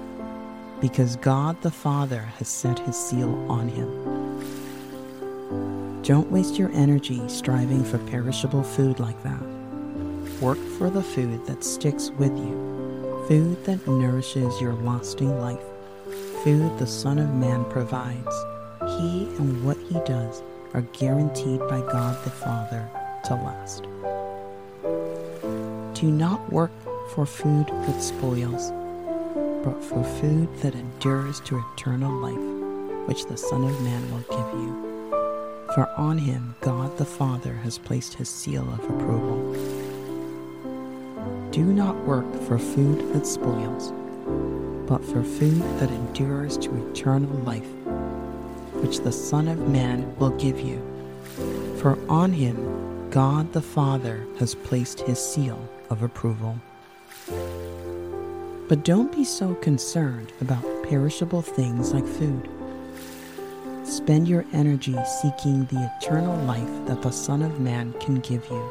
because 0.80 1.16
God 1.18 1.62
the 1.62 1.72
Father 1.72 2.22
has 2.38 2.48
set 2.48 2.80
his 2.80 2.96
seal 2.96 3.34
on 3.50 3.68
him. 3.68 3.90
Don't 6.04 6.32
waste 6.32 6.58
your 6.58 6.72
energy 6.72 7.22
striving 7.28 7.84
for 7.84 7.98
perishable 7.98 8.64
food 8.64 9.00
like 9.00 9.22
that. 9.24 9.42
Work 10.40 10.60
for 10.78 10.90
the 10.90 11.04
food 11.04 11.46
that 11.48 11.64
sticks 11.64 12.12
with 12.12 12.32
you, 12.38 13.26
food 13.28 13.66
that 13.66 13.88
nourishes 13.88 14.62
your 14.62 14.74
lasting 14.74 15.40
life, 15.42 15.60
food 16.44 16.78
the 16.78 16.88
Son 16.88 17.18
of 17.20 17.34
Man 17.34 17.66
provides. 17.66 18.36
He 19.00 19.24
and 19.38 19.64
what 19.66 19.78
he 19.90 19.96
does 20.06 20.44
are 20.74 20.82
guaranteed 20.94 21.60
by 21.62 21.82
God 21.82 22.24
the 22.24 22.30
Father 22.30 22.90
to 23.26 23.34
last. 23.34 23.84
Do 26.00 26.12
not 26.12 26.54
work 26.54 26.72
for 27.10 27.26
food 27.26 27.68
that 27.68 28.02
spoils, 28.02 28.72
but 29.64 29.84
for 29.84 30.04
food 30.04 30.54
that 30.62 30.76
endures 30.76 31.40
to 31.42 31.64
eternal 31.74 32.12
life, 32.12 33.08
which 33.08 33.26
the 33.26 33.38
Son 33.38 33.64
of 33.64 33.82
Man 33.82 34.12
will 34.12 34.22
give 34.22 34.60
you 34.62 34.88
for 35.78 35.90
on 35.98 36.18
him 36.18 36.56
God 36.62 36.98
the 36.98 37.06
Father 37.06 37.54
has 37.54 37.78
placed 37.78 38.16
his 38.16 38.30
seal 38.30 38.68
of 38.74 38.84
approval. 38.86 39.54
Do 41.52 41.66
not 41.66 41.96
work 42.06 42.26
for 42.48 42.58
food 42.58 43.14
that 43.14 43.28
spoils, 43.28 43.92
but 44.88 45.06
for 45.06 45.24
food 45.24 45.62
that 45.80 45.92
endures 45.92 46.58
to 46.60 46.90
eternal 46.90 47.30
life, 47.42 47.70
which 48.82 49.02
the 49.02 49.12
Son 49.12 49.48
of 49.48 49.70
Man 49.70 50.16
will 50.18 50.32
give 50.32 50.60
you. 50.60 50.82
For 51.80 52.00
on 52.10 52.32
him 52.32 53.10
God 53.12 53.54
the 53.54 53.62
Father 53.62 54.26
has 54.40 54.56
placed 54.56 55.02
his 55.02 55.20
seal 55.20 55.60
of 55.90 56.02
approval. 56.02 56.60
But 58.68 58.84
don't 58.84 59.12
be 59.12 59.24
so 59.24 59.56
concerned 59.56 60.34
about 60.42 60.84
perishable 60.84 61.42
things 61.42 61.94
like 61.94 62.06
food 62.06 62.50
Spend 63.88 64.28
your 64.28 64.44
energy 64.52 64.98
seeking 65.22 65.64
the 65.66 65.90
eternal 65.98 66.36
life 66.44 66.88
that 66.88 67.02
the 67.02 67.10
Son 67.12 67.42
of 67.42 67.62
Man 67.62 67.94
can 68.02 68.16
give 68.16 68.46
you. 68.50 68.70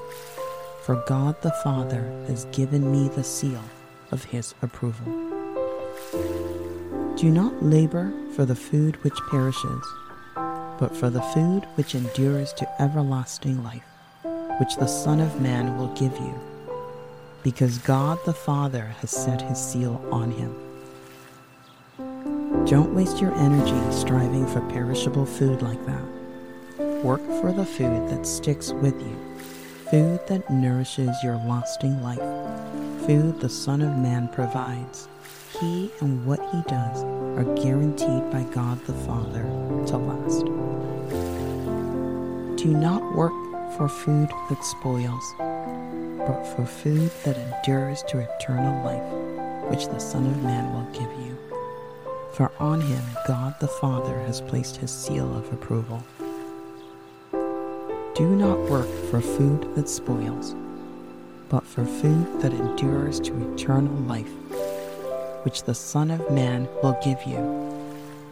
For 0.82 1.02
God 1.06 1.40
the 1.40 1.54
Father 1.64 2.04
has 2.28 2.44
given 2.52 2.92
me 2.92 3.08
the 3.08 3.24
seal 3.24 3.62
of 4.10 4.24
his 4.24 4.54
approval. 4.60 5.06
Do 7.16 7.30
not 7.30 7.62
labor 7.62 8.12
for 8.34 8.44
the 8.44 8.54
food 8.54 9.02
which 9.02 9.18
perishes, 9.30 9.82
but 10.34 10.94
for 10.94 11.08
the 11.08 11.22
food 11.22 11.66
which 11.76 11.94
endures 11.94 12.52
to 12.54 12.82
everlasting 12.82 13.64
life, 13.64 13.88
which 14.60 14.76
the 14.76 14.86
Son 14.86 15.20
of 15.20 15.40
Man 15.40 15.78
will 15.78 15.94
give 15.94 16.12
you, 16.18 16.38
because 17.46 17.78
God 17.78 18.18
the 18.24 18.32
Father 18.32 18.86
has 19.00 19.12
set 19.12 19.40
his 19.40 19.56
seal 19.56 20.04
on 20.10 20.32
him. 20.32 20.52
Don't 22.66 22.92
waste 22.92 23.20
your 23.20 23.32
energy 23.36 23.92
striving 23.92 24.48
for 24.48 24.60
perishable 24.62 25.24
food 25.24 25.62
like 25.62 25.78
that. 25.86 26.02
Work 27.04 27.20
for 27.40 27.52
the 27.52 27.64
food 27.64 28.08
that 28.08 28.26
sticks 28.26 28.72
with 28.72 29.00
you, 29.00 29.16
food 29.92 30.26
that 30.26 30.50
nourishes 30.50 31.16
your 31.22 31.36
lasting 31.36 32.02
life, 32.02 32.18
food 33.06 33.38
the 33.38 33.48
Son 33.48 33.80
of 33.80 33.96
Man 33.96 34.26
provides. 34.26 35.06
He 35.60 35.92
and 36.00 36.26
what 36.26 36.40
he 36.50 36.62
does 36.62 37.04
are 37.38 37.54
guaranteed 37.62 38.28
by 38.32 38.42
God 38.52 38.84
the 38.86 38.92
Father 38.92 39.44
to 39.86 39.96
last. 39.98 40.46
Do 42.60 42.76
not 42.76 43.14
work 43.14 43.30
for 43.76 43.88
food 43.88 44.30
that 44.48 44.64
spoils, 44.64 45.45
but 46.26 46.44
for 46.44 46.66
food 46.66 47.10
that 47.24 47.36
endures 47.36 48.02
to 48.04 48.18
eternal 48.18 48.84
life, 48.84 49.70
which 49.70 49.86
the 49.86 50.00
Son 50.00 50.26
of 50.26 50.42
Man 50.42 50.72
will 50.72 50.90
give 50.92 51.26
you 51.26 51.36
for 52.36 52.52
on 52.60 52.82
him 52.82 53.02
God 53.26 53.58
the 53.60 53.68
Father 53.68 54.20
has 54.20 54.42
placed 54.42 54.76
his 54.76 54.90
seal 54.90 55.34
of 55.34 55.50
approval. 55.54 56.04
Do 58.14 58.28
not 58.36 58.58
work 58.68 58.88
for 59.10 59.22
food 59.22 59.74
that 59.74 59.88
spoils, 59.88 60.54
but 61.48 61.66
for 61.66 61.86
food 61.86 62.42
that 62.42 62.52
endures 62.52 63.20
to 63.20 63.54
eternal 63.54 63.94
life, 64.02 64.30
which 65.44 65.62
the 65.62 65.74
Son 65.74 66.10
of 66.10 66.30
Man 66.30 66.68
will 66.82 66.98
give 67.02 67.22
you. 67.24 67.40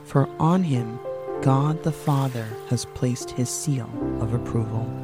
For 0.04 0.28
on 0.38 0.62
him 0.62 0.98
God 1.40 1.82
the 1.82 1.92
Father 1.92 2.46
has 2.68 2.84
placed 2.84 3.30
his 3.30 3.48
seal 3.48 3.88
of 4.20 4.34
approval. 4.34 5.03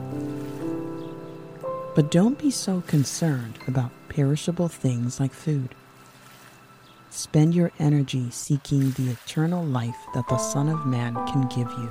But 1.95 2.11
don't 2.11 2.39
be 2.39 2.51
so 2.51 2.83
concerned 2.87 3.59
about 3.67 3.91
perishable 4.09 4.69
things 4.69 5.21
like 5.21 5.33
food 5.33 5.75
Spend 7.13 7.57
your 7.57 7.73
energy 7.81 8.31
seeking 8.31 8.93
the 8.93 9.11
eternal 9.11 9.65
life 9.65 9.97
that 10.15 10.29
the 10.29 10.39
Son 10.39 10.69
of 10.69 10.87
Man 10.87 11.15
can 11.27 11.49
give 11.49 11.69
you. 11.73 11.91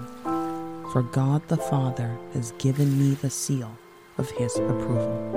For 0.94 1.04
God 1.04 1.46
the 1.50 1.58
Father 1.58 2.18
has 2.34 2.54
given 2.54 2.98
me 2.98 3.16
the 3.16 3.30
seal 3.30 3.78
of 4.18 4.32
his 4.32 4.56
approval. 4.56 5.36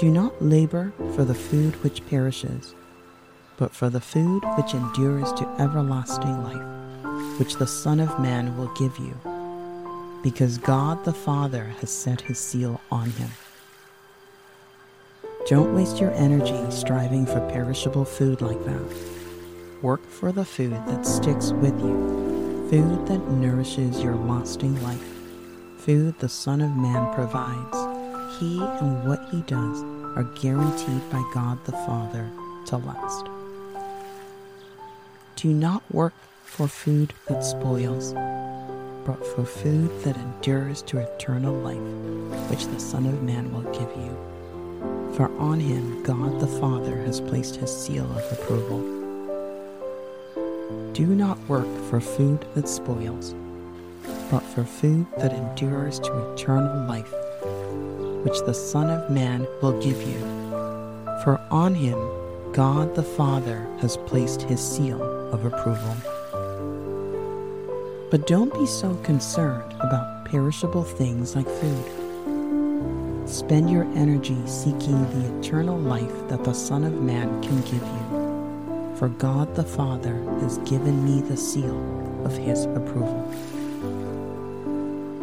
Do 0.00 0.10
not 0.10 0.40
labor 0.42 0.94
for 1.14 1.26
the 1.26 1.34
food 1.34 1.74
which 1.84 2.04
perishes, 2.06 2.74
but 3.58 3.74
for 3.74 3.90
the 3.90 4.00
food 4.00 4.42
which 4.56 4.72
endures 4.72 5.30
to 5.34 5.56
everlasting 5.60 6.42
life, 6.42 7.38
which 7.38 7.56
the 7.56 7.66
Son 7.66 8.00
of 8.00 8.18
Man 8.18 8.56
will 8.56 8.72
give 8.74 8.96
you, 8.98 9.14
because 10.22 10.58
God 10.58 11.04
the 11.04 11.12
Father 11.12 11.64
has 11.80 11.90
set 11.90 12.20
his 12.22 12.38
seal 12.38 12.80
on 12.90 13.10
him. 13.10 13.30
Don't 15.46 15.74
waste 15.74 15.98
your 15.98 16.12
energy 16.12 16.70
striving 16.70 17.26
for 17.26 17.40
perishable 17.50 18.04
food 18.04 18.40
like 18.40 18.64
that. 18.64 18.96
Work 19.82 20.06
for 20.06 20.30
the 20.30 20.44
food 20.44 20.80
that 20.86 21.04
sticks 21.04 21.50
with 21.50 21.78
you, 21.80 22.68
food 22.70 23.06
that 23.08 23.28
nourishes 23.28 24.00
your 24.00 24.14
lasting 24.14 24.80
life, 24.84 25.04
food 25.78 26.16
the 26.20 26.28
Son 26.28 26.60
of 26.60 26.70
Man 26.76 27.12
provides. 27.14 27.76
He 28.38 28.60
and 28.60 29.04
what 29.06 29.28
he 29.30 29.40
does 29.42 29.82
are 30.16 30.30
guaranteed 30.40 31.10
by 31.10 31.22
God 31.34 31.64
the 31.64 31.72
Father 31.72 32.30
to 32.66 32.76
last. 32.76 33.26
Do 35.34 35.52
not 35.52 35.82
work 35.90 36.14
for 36.44 36.68
food 36.68 37.12
that 37.26 37.42
spoils, 37.44 38.12
but 39.04 39.24
for 39.34 39.44
food 39.44 39.90
that 40.02 40.16
endures 40.16 40.82
to 40.82 40.98
eternal 40.98 41.54
life, 41.54 42.50
which 42.50 42.66
the 42.66 42.80
Son 42.80 43.06
of 43.06 43.22
Man 43.22 43.52
will 43.52 43.70
give 43.72 43.90
you 43.96 44.16
for 45.14 45.30
on 45.38 45.60
him 45.60 46.02
God 46.02 46.40
the 46.40 46.46
Father 46.46 46.96
has 47.02 47.20
placed 47.20 47.56
his 47.56 47.70
seal 47.70 48.10
of 48.10 48.32
approval. 48.32 48.80
Do 50.94 51.06
not 51.06 51.38
work 51.48 51.68
for 51.90 52.00
food 52.00 52.46
that 52.54 52.66
spoils, 52.66 53.34
but 54.30 54.40
for 54.40 54.64
food 54.64 55.06
that 55.18 55.34
endures 55.34 56.00
to 56.00 56.32
eternal 56.32 56.88
life, 56.88 57.12
which 58.24 58.40
the 58.46 58.54
Son 58.54 58.88
of 58.88 59.10
Man 59.10 59.46
will 59.60 59.78
give 59.82 60.00
you. 60.02 60.20
For 61.22 61.38
on 61.50 61.74
him 61.74 61.98
God 62.52 62.94
the 62.94 63.02
Father 63.02 63.66
has 63.80 63.98
placed 63.98 64.42
his 64.42 64.60
seal 64.60 65.02
of 65.30 65.44
approval. 65.44 65.94
But 68.12 68.26
don't 68.26 68.52
be 68.52 68.66
so 68.66 68.94
concerned 68.96 69.72
about 69.80 70.26
perishable 70.26 70.84
things 70.84 71.34
like 71.34 71.48
food 71.48 72.02
Spend 73.26 73.70
your 73.70 73.84
energy 73.94 74.36
seeking 74.46 75.00
the 75.08 75.38
eternal 75.38 75.78
life 75.78 76.28
that 76.28 76.44
the 76.44 76.52
Son 76.52 76.84
of 76.84 77.00
Man 77.00 77.42
can 77.42 77.62
give 77.62 77.72
you. 77.80 78.96
For 78.98 79.08
God 79.08 79.54
the 79.54 79.64
Father 79.64 80.16
has 80.40 80.58
given 80.58 81.02
me 81.02 81.22
the 81.22 81.38
seal 81.38 81.74
of 82.26 82.36
his 82.36 82.66
approval. 82.66 83.26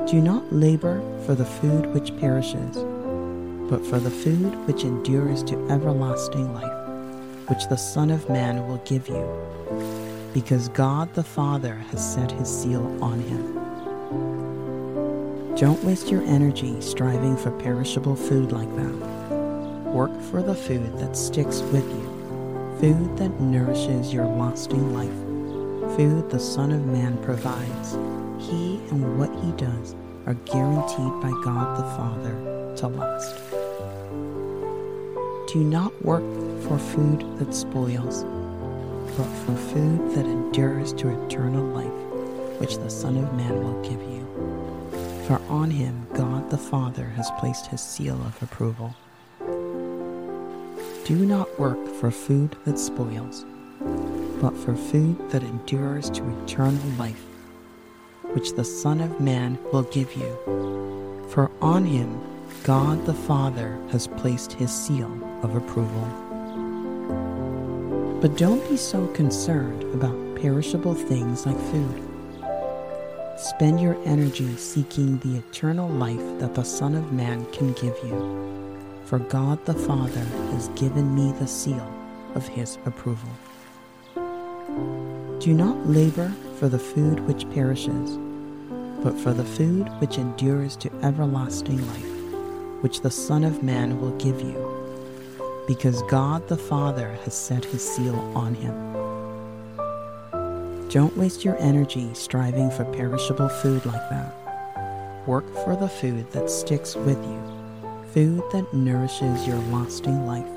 Do 0.09 0.19
not 0.19 0.51
labor 0.51 1.03
for 1.27 1.35
the 1.35 1.45
food 1.45 1.93
which 1.93 2.17
perishes, 2.17 2.77
but 3.69 3.85
for 3.85 3.99
the 3.99 4.09
food 4.09 4.55
which 4.65 4.83
endures 4.83 5.43
to 5.43 5.69
everlasting 5.69 6.51
life, 6.55 6.89
which 7.49 7.67
the 7.67 7.77
Son 7.77 8.09
of 8.09 8.27
Man 8.29 8.67
will 8.67 8.81
give 8.85 9.07
you, 9.07 9.23
because 10.33 10.69
God 10.69 11.13
the 11.13 11.23
Father 11.23 11.75
has 11.91 12.13
set 12.13 12.31
his 12.31 12.47
seal 12.47 12.85
on 13.03 13.19
him. 13.19 13.55
Don't 15.55 15.83
waste 15.83 16.09
your 16.09 16.21
energy 16.23 16.79
striving 16.81 17.35
for 17.35 17.51
perishable 17.51 18.15
food 18.15 18.51
like 18.51 18.73
that. 18.75 18.93
Work 19.85 20.21
for 20.23 20.41
the 20.41 20.55
food 20.55 20.97
that 20.99 21.17
sticks 21.17 21.61
with 21.61 21.85
you, 21.85 22.77
food 22.79 23.17
that 23.17 23.39
nourishes 23.41 24.13
your 24.13 24.25
lasting 24.25 24.93
life, 24.93 25.97
food 25.97 26.29
the 26.29 26.39
Son 26.39 26.71
of 26.71 26.85
Man 26.85 27.17
provides. 27.23 27.97
He 28.39 28.79
and 28.91 29.19
what 29.19 29.31
he 29.43 29.51
does 29.53 29.95
are 30.25 30.35
guaranteed 30.45 31.21
by 31.21 31.31
God 31.43 31.77
the 31.77 31.83
Father 31.97 32.75
to 32.77 32.87
last. 32.87 33.35
Do 35.51 35.59
not 35.63 35.91
work 36.05 36.23
for 36.61 36.77
food 36.77 37.25
that 37.39 37.53
spoils, 37.53 38.23
but 39.19 39.29
for 39.45 39.55
food 39.73 40.15
that 40.15 40.25
endures 40.25 40.93
to 40.93 41.09
eternal 41.25 41.65
life, 41.65 42.59
which 42.59 42.77
the 42.77 42.89
Son 42.89 43.17
of 43.17 43.33
Man 43.33 43.63
will 43.63 43.81
give 43.83 44.01
you 44.01 44.19
for 45.29 45.39
on 45.47 45.69
him 45.69 46.07
God 46.15 46.49
the 46.49 46.57
Father 46.57 47.05
has 47.05 47.29
placed 47.37 47.67
his 47.67 47.81
seal 47.81 48.15
of 48.15 48.41
approval. 48.41 48.95
Do 51.05 51.23
not 51.23 51.59
work 51.59 51.87
for 51.99 52.09
food 52.09 52.55
that 52.65 52.79
spoils, 52.79 53.45
but 54.41 54.57
for 54.57 54.75
food 54.75 55.29
that 55.29 55.43
endures 55.43 56.09
to 56.09 56.43
eternal 56.43 56.81
life, 56.97 57.23
which 58.33 58.53
the 58.53 58.65
Son 58.65 59.01
of 59.01 59.21
Man 59.21 59.59
will 59.71 59.83
give 59.83 60.11
you. 60.15 61.27
For 61.29 61.51
on 61.61 61.85
him 61.85 62.19
God 62.63 63.05
the 63.05 63.13
Father 63.13 63.79
has 63.91 64.07
placed 64.07 64.53
his 64.53 64.71
seal 64.71 65.11
of 65.43 65.55
approval. 65.55 66.28
But 68.21 68.37
don't 68.37 68.67
be 68.69 68.77
so 68.77 69.07
concerned 69.07 69.83
about 69.93 70.35
perishable 70.35 70.93
things 70.93 71.45
like 71.45 71.59
food 71.71 72.09
Spend 73.39 73.79
your 73.79 73.97
energy 74.05 74.57
seeking 74.57 75.17
the 75.19 75.37
eternal 75.37 75.87
life 75.87 76.39
that 76.39 76.55
the 76.55 76.63
Son 76.63 76.93
of 76.93 77.13
Man 77.13 77.45
can 77.53 77.71
give 77.71 77.97
you. 78.03 78.99
For 79.05 79.17
God 79.17 79.65
the 79.65 79.73
Father 79.73 80.25
has 80.51 80.67
given 80.75 81.15
me 81.15 81.31
the 81.39 81.47
seal 81.47 81.89
of 82.35 82.45
his 82.49 82.77
approval. 82.85 83.29
Do 85.39 85.53
not 85.53 85.87
labor 85.87 86.33
for 86.59 86.67
the 86.67 86.77
food 86.77 87.21
which 87.21 87.49
perishes, 87.51 88.17
but 89.01 89.17
for 89.17 89.33
the 89.33 89.45
food 89.45 89.87
which 89.99 90.17
endures 90.17 90.75
to 90.75 90.91
everlasting 91.01 91.77
life, 91.87 92.83
which 92.83 92.99
the 92.99 93.09
Son 93.09 93.45
of 93.45 93.63
Man 93.63 94.01
will 94.01 94.17
give 94.17 94.41
you, 94.41 94.68
because 95.69 96.01
God 96.09 96.47
the 96.47 96.57
Father 96.57 97.11
has 97.25 97.35
set 97.35 97.63
his 97.63 97.87
seal 97.87 98.15
on 98.35 98.55
him. 98.55 98.73
Don't 100.89 101.15
waste 101.15 101.45
your 101.45 101.59
energy 101.59 102.11
striving 102.15 102.71
for 102.71 102.85
perishable 102.85 103.49
food 103.49 103.85
like 103.85 104.09
that. 104.09 104.33
Work 105.27 105.45
for 105.63 105.75
the 105.75 105.87
food 105.87 106.31
that 106.31 106.49
sticks 106.49 106.95
with 106.95 107.23
you, 107.23 107.39
food 108.15 108.41
that 108.51 108.73
nourishes 108.73 109.45
your 109.45 109.59
lasting 109.69 110.25
life, 110.25 110.49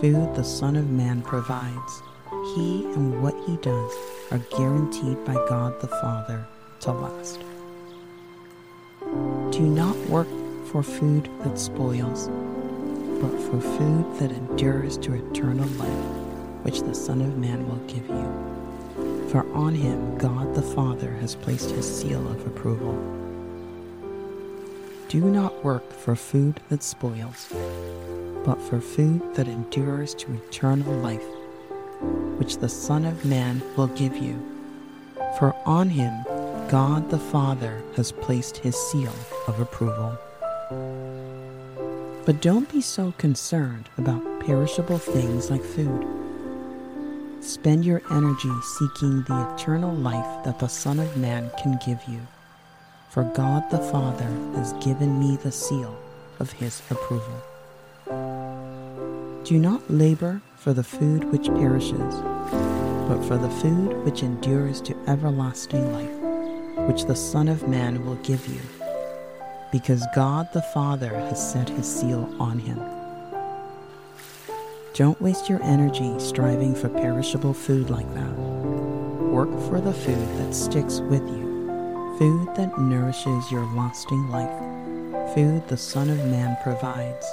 food 0.00 0.34
the 0.34 0.42
Son 0.42 0.74
of 0.74 0.88
Man 0.88 1.20
provides. 1.20 2.02
He 2.54 2.86
and 2.94 3.22
what 3.22 3.34
he 3.46 3.58
does 3.58 3.92
are 4.30 4.40
guaranteed 4.56 5.22
by 5.26 5.34
God 5.50 5.78
the 5.82 5.88
Father 5.88 6.46
to 6.80 6.92
last. 6.92 7.40
Do 9.52 9.60
not 9.60 9.98
work 10.08 10.28
for 10.68 10.82
food 10.82 11.28
that 11.42 11.58
spoils, 11.58 12.30
but 13.20 13.38
for 13.42 13.60
food 13.60 14.18
that 14.18 14.32
endures 14.32 14.96
to 14.98 15.12
eternal 15.12 15.68
life, 15.70 16.06
which 16.64 16.80
the 16.80 16.94
Son 16.94 17.20
of 17.20 17.36
Man 17.36 17.68
will 17.68 17.84
give 17.86 18.08
you. 18.08 19.28
For 19.28 19.46
on 19.52 19.74
him 19.74 20.16
God 20.16 20.54
the 20.54 20.62
Father 20.62 21.12
has 21.16 21.34
placed 21.34 21.70
his 21.70 21.86
seal 21.86 22.26
of 22.28 22.46
approval. 22.46 22.94
Do 25.08 25.20
not 25.20 25.62
work 25.62 25.92
for 25.92 26.16
food 26.16 26.60
that 26.68 26.82
spoils, 26.82 27.52
but 28.44 28.60
for 28.62 28.80
food 28.80 29.34
that 29.34 29.48
endures 29.48 30.14
to 30.14 30.32
eternal 30.32 30.92
life, 30.94 31.26
which 32.38 32.56
the 32.56 32.68
Son 32.68 33.04
of 33.04 33.24
Man 33.24 33.62
will 33.76 33.88
give 33.88 34.16
you. 34.16 34.40
For 35.38 35.54
on 35.66 35.90
him 35.90 36.24
God 36.68 37.10
the 37.10 37.18
Father 37.18 37.82
has 37.96 38.12
placed 38.12 38.56
his 38.58 38.76
seal 38.76 39.12
of 39.46 39.60
approval. 39.60 40.16
But 42.26 42.42
don't 42.42 42.70
be 42.70 42.80
so 42.80 43.12
concerned 43.18 43.88
about 43.96 44.40
perishable 44.40 44.98
things 44.98 45.50
like 45.50 45.64
food. 45.64 46.06
Spend 47.40 47.84
your 47.84 48.02
energy 48.10 48.52
seeking 48.78 49.22
the 49.22 49.54
eternal 49.54 49.94
life 49.94 50.44
that 50.44 50.58
the 50.58 50.68
Son 50.68 50.98
of 51.00 51.16
Man 51.16 51.50
can 51.58 51.78
give 51.84 52.00
you. 52.06 52.20
For 53.08 53.24
God 53.24 53.70
the 53.70 53.78
Father 53.78 54.28
has 54.54 54.74
given 54.84 55.18
me 55.18 55.36
the 55.36 55.50
seal 55.50 55.98
of 56.38 56.52
his 56.52 56.82
approval. 56.90 57.42
Do 59.44 59.58
not 59.58 59.90
labor 59.90 60.42
for 60.56 60.74
the 60.74 60.84
food 60.84 61.24
which 61.32 61.46
perishes, 61.46 62.14
but 63.08 63.22
for 63.24 63.38
the 63.38 63.50
food 63.50 64.04
which 64.04 64.22
endures 64.22 64.80
to 64.82 64.96
everlasting 65.08 65.92
life 65.92 66.20
which 66.86 67.04
the 67.04 67.16
Son 67.16 67.48
of 67.48 67.68
Man 67.68 68.04
will 68.04 68.16
give 68.16 68.46
you, 68.46 68.60
because 69.72 70.06
God 70.14 70.52
the 70.52 70.62
Father 70.62 71.14
has 71.14 71.52
set 71.52 71.68
his 71.68 71.86
seal 71.86 72.34
on 72.38 72.58
him. 72.58 72.80
Don't 74.94 75.20
waste 75.20 75.48
your 75.48 75.62
energy 75.62 76.18
striving 76.18 76.74
for 76.74 76.88
perishable 76.88 77.54
food 77.54 77.90
like 77.90 78.12
that. 78.14 78.32
Work 79.30 79.50
for 79.68 79.80
the 79.80 79.92
food 79.92 80.28
that 80.38 80.52
sticks 80.52 81.00
with 81.00 81.22
you, 81.22 82.16
food 82.18 82.48
that 82.56 82.78
nourishes 82.78 83.50
your 83.50 83.64
lasting 83.76 84.28
life, 84.28 85.34
food 85.34 85.66
the 85.68 85.76
Son 85.76 86.10
of 86.10 86.18
Man 86.26 86.56
provides. 86.62 87.26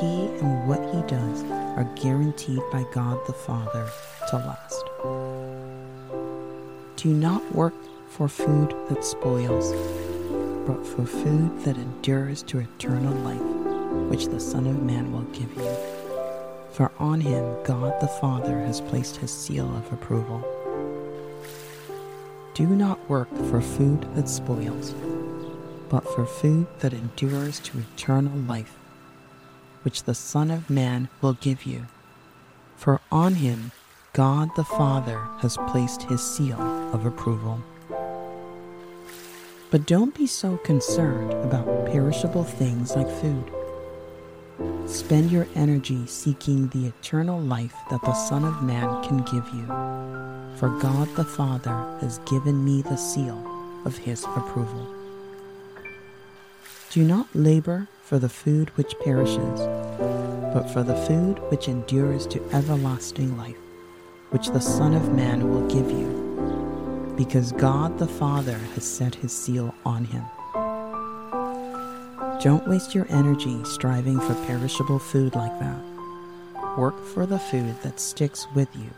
He 0.00 0.26
and 0.40 0.68
what 0.68 0.80
he 0.94 1.02
does 1.02 1.42
are 1.76 1.90
guaranteed 1.96 2.62
by 2.70 2.84
God 2.92 3.18
the 3.26 3.32
Father 3.32 3.88
to 4.30 4.36
last. 4.36 4.84
Do 6.96 7.12
not 7.12 7.54
work 7.54 7.74
for 8.08 8.28
food 8.28 8.74
that 8.88 9.04
spoils, 9.04 9.72
but 10.66 10.86
for 10.86 11.04
food 11.04 11.58
that 11.64 11.76
endures 11.76 12.42
to 12.44 12.60
eternal 12.60 13.14
life, 13.22 14.10
which 14.10 14.26
the 14.26 14.40
Son 14.40 14.66
of 14.66 14.82
Man 14.82 15.12
will 15.12 15.22
give 15.32 15.54
you. 15.56 15.76
For 16.72 16.90
on 16.98 17.20
him 17.20 17.56
God 17.64 18.00
the 18.00 18.08
Father 18.08 18.60
has 18.60 18.80
placed 18.80 19.16
his 19.16 19.30
seal 19.30 19.66
of 19.76 19.92
approval. 19.92 20.44
Do 22.54 22.66
not 22.66 23.08
work 23.08 23.28
for 23.50 23.60
food 23.60 24.06
that 24.14 24.28
spoils, 24.28 24.94
but 25.88 26.06
for 26.14 26.26
food 26.26 26.66
that 26.80 26.92
endures 26.92 27.58
to 27.60 27.78
eternal 27.78 28.38
life, 28.40 28.74
which 29.82 30.04
the 30.04 30.14
Son 30.14 30.50
of 30.50 30.70
Man 30.70 31.08
will 31.20 31.34
give 31.34 31.64
you. 31.64 31.86
For 32.76 33.00
on 33.10 33.34
him 33.34 33.72
God 34.12 34.50
the 34.56 34.64
Father 34.64 35.26
has 35.38 35.56
placed 35.68 36.02
his 36.02 36.22
seal 36.22 36.60
of 36.92 37.06
approval. 37.06 37.62
But 39.72 39.86
don't 39.86 40.14
be 40.14 40.26
so 40.26 40.58
concerned 40.58 41.32
about 41.32 41.86
perishable 41.86 42.44
things 42.44 42.94
like 42.94 43.08
food. 43.08 43.50
Spend 44.86 45.32
your 45.32 45.48
energy 45.54 46.06
seeking 46.06 46.68
the 46.68 46.88
eternal 46.88 47.40
life 47.40 47.74
that 47.88 48.02
the 48.02 48.12
Son 48.12 48.44
of 48.44 48.62
Man 48.62 49.02
can 49.02 49.22
give 49.22 49.48
you. 49.54 49.64
For 50.58 50.68
God 50.78 51.08
the 51.16 51.24
Father 51.24 51.96
has 52.02 52.18
given 52.30 52.62
me 52.62 52.82
the 52.82 52.98
seal 52.98 53.42
of 53.86 53.96
his 53.96 54.24
approval. 54.36 54.94
Do 56.90 57.02
not 57.02 57.28
labor 57.34 57.88
for 58.02 58.18
the 58.18 58.28
food 58.28 58.68
which 58.76 58.94
perishes, 59.02 59.60
but 60.52 60.68
for 60.68 60.82
the 60.82 60.96
food 61.06 61.38
which 61.50 61.68
endures 61.68 62.26
to 62.26 62.44
everlasting 62.52 63.38
life, 63.38 63.56
which 64.28 64.48
the 64.48 64.60
Son 64.60 64.92
of 64.92 65.14
Man 65.14 65.48
will 65.48 65.66
give 65.66 65.90
you 65.90 66.21
because 67.16 67.52
God 67.52 67.98
the 67.98 68.06
Father 68.06 68.58
has 68.74 68.84
set 68.84 69.14
his 69.14 69.32
seal 69.32 69.74
on 69.84 70.04
him. 70.04 70.24
Don't 72.42 72.66
waste 72.66 72.94
your 72.94 73.06
energy 73.08 73.62
striving 73.64 74.18
for 74.18 74.34
perishable 74.46 74.98
food 74.98 75.34
like 75.34 75.56
that. 75.60 75.80
Work 76.76 77.04
for 77.04 77.26
the 77.26 77.38
food 77.38 77.74
that 77.82 78.00
sticks 78.00 78.46
with 78.54 78.68
you, 78.74 78.90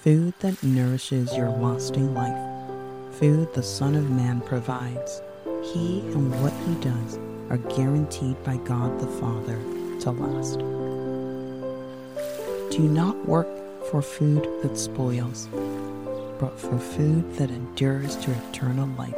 food 0.00 0.34
that 0.40 0.62
nourishes 0.62 1.36
your 1.36 1.50
lasting 1.50 2.14
life, 2.14 3.18
food 3.18 3.52
the 3.54 3.62
Son 3.62 3.94
of 3.94 4.10
Man 4.10 4.40
provides. 4.40 5.20
He 5.62 6.00
and 6.00 6.30
what 6.42 6.52
he 6.66 6.74
does 6.76 7.18
are 7.50 7.76
guaranteed 7.76 8.42
by 8.44 8.56
God 8.58 8.98
the 8.98 9.06
Father 9.06 9.58
to 10.00 10.10
last. 10.10 10.58
Do 12.70 12.80
not 12.80 13.28
work 13.28 13.48
for 13.90 14.00
food 14.00 14.48
that 14.62 14.78
spoils 14.78 15.48
but 16.42 16.58
for 16.58 16.76
food 16.76 17.36
that 17.36 17.50
endures 17.50 18.16
to 18.16 18.32
eternal 18.48 18.88
life, 18.98 19.16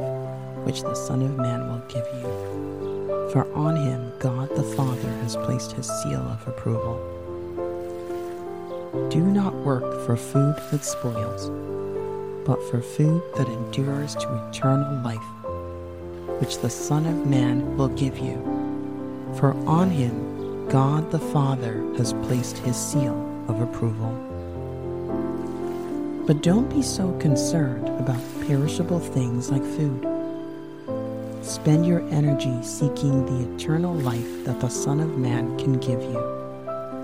which 0.67 0.83
the 0.83 0.95
Son 0.95 1.23
of 1.23 1.39
Man 1.39 1.67
will 1.71 1.83
give 1.89 2.07
you. 2.17 3.31
For 3.33 3.51
on 3.55 3.77
him 3.77 4.13
God 4.19 4.55
the 4.55 4.63
Father 4.63 5.09
has 5.23 5.35
placed 5.35 5.73
his 5.73 5.87
seal 6.03 6.21
of 6.21 6.47
approval. 6.47 7.01
Do 9.09 9.23
not 9.23 9.55
work 9.55 10.05
for 10.05 10.19
food 10.19 10.57
that 10.71 10.85
spoils, 10.85 11.49
but 12.47 12.63
for 12.69 12.83
food 12.83 13.23
that 13.37 13.49
endures 13.49 14.15
to 14.17 14.49
eternal 14.51 15.03
life, 15.03 15.31
which 16.43 16.59
the 16.59 16.69
Son 16.69 17.07
of 17.07 17.27
Man 17.27 17.79
will 17.79 17.89
give 17.89 18.19
you. 18.19 18.37
For 19.39 19.55
on 19.67 19.89
him 19.89 20.69
God 20.69 21.11
the 21.11 21.19
Father 21.19 21.83
has 21.97 22.13
placed 22.13 22.59
his 22.59 22.77
seal 22.77 23.17
of 23.49 23.63
approval. 23.63 24.34
But 26.27 26.41
don't 26.41 26.71
be 26.71 26.81
so 26.81 27.13
concerned 27.19 27.87
about 27.87 28.23
perishable 28.47 28.99
things 28.99 29.51
like 29.51 29.63
food. 29.63 30.09
Spend 31.45 31.85
your 31.85 32.01
energy 32.09 32.63
seeking 32.63 33.27
the 33.27 33.55
eternal 33.55 33.95
life 33.95 34.45
that 34.47 34.59
the 34.59 34.71
Son 34.71 35.01
of 35.01 35.19
Man 35.19 35.59
can 35.59 35.75
give 35.75 36.01
you. 36.01 36.19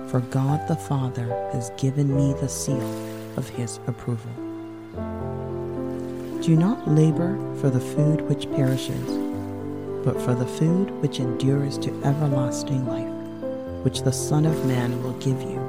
For 0.08 0.20
God 0.30 0.66
the 0.68 0.76
Father 0.76 1.28
has 1.52 1.70
given 1.76 2.16
me 2.16 2.32
the 2.40 2.48
seal 2.48 2.80
of 3.36 3.46
his 3.50 3.78
approval. 3.86 4.32
Do 6.40 6.56
not 6.56 6.88
labor 6.88 7.36
for 7.60 7.68
the 7.68 7.78
food 7.78 8.22
which 8.22 8.50
perishes, 8.52 9.06
but 10.02 10.18
for 10.22 10.34
the 10.34 10.46
food 10.46 10.90
which 11.02 11.20
endures 11.20 11.76
to 11.76 11.90
everlasting 12.04 12.86
life, 12.86 13.84
which 13.84 14.00
the 14.00 14.12
Son 14.12 14.46
of 14.46 14.64
Man 14.64 15.02
will 15.02 15.12
give 15.18 15.42
you 15.42 15.60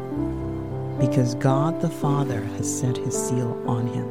because 1.02 1.34
God 1.34 1.82
the 1.82 1.90
Father 1.90 2.42
has 2.42 2.80
set 2.80 2.96
his 2.96 3.18
seal 3.18 3.60
on 3.68 3.88
him. 3.88 4.08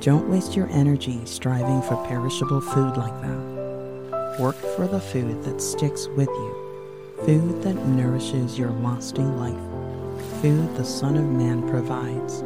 Don't 0.00 0.30
waste 0.30 0.56
your 0.56 0.70
energy 0.70 1.20
striving 1.26 1.82
for 1.82 2.02
perishable 2.06 2.62
food 2.62 2.96
like 2.96 3.12
that. 3.20 4.38
Work 4.40 4.56
for 4.56 4.88
the 4.88 4.98
food 4.98 5.44
that 5.44 5.60
sticks 5.60 6.08
with 6.08 6.28
you, 6.28 7.14
food 7.26 7.62
that 7.62 7.74
nourishes 7.88 8.58
your 8.58 8.70
lasting 8.70 9.36
life, 9.36 10.40
food 10.40 10.74
the 10.76 10.84
Son 10.84 11.18
of 11.18 11.24
Man 11.24 11.68
provides. 11.68 12.40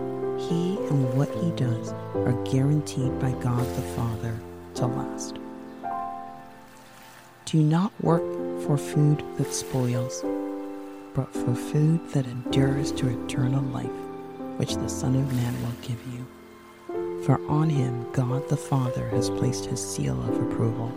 He 0.49 0.77
and 0.89 1.15
what 1.15 1.33
he 1.37 1.53
does 1.53 1.93
are 2.17 2.45
guaranteed 2.51 3.17
by 3.21 3.31
God 3.41 3.65
the 3.77 3.83
Father 3.95 4.37
to 4.75 4.87
last. 4.87 5.39
Do 7.45 7.63
not 7.63 7.93
work 8.01 8.25
for 8.67 8.77
food 8.77 9.23
that 9.39 9.55
spoils 9.55 10.25
but 11.15 11.33
for 11.33 11.55
food 11.55 12.01
that 12.11 12.27
endures 12.27 12.91
to 12.93 13.09
eternal 13.09 13.63
life, 13.63 13.87
which 14.59 14.75
the 14.75 14.89
Son 14.89 15.15
of 15.15 15.33
Man 15.35 15.55
will 15.63 15.75
give 15.81 16.01
you. 16.13 16.27
For 17.25 17.41
on 17.49 17.71
him 17.71 18.05
God 18.13 18.49
the 18.49 18.57
Father 18.57 19.09
has 19.11 19.31
placed 19.31 19.65
his 19.67 19.81
seal 19.81 20.21
of 20.21 20.37
approval. 20.43 20.93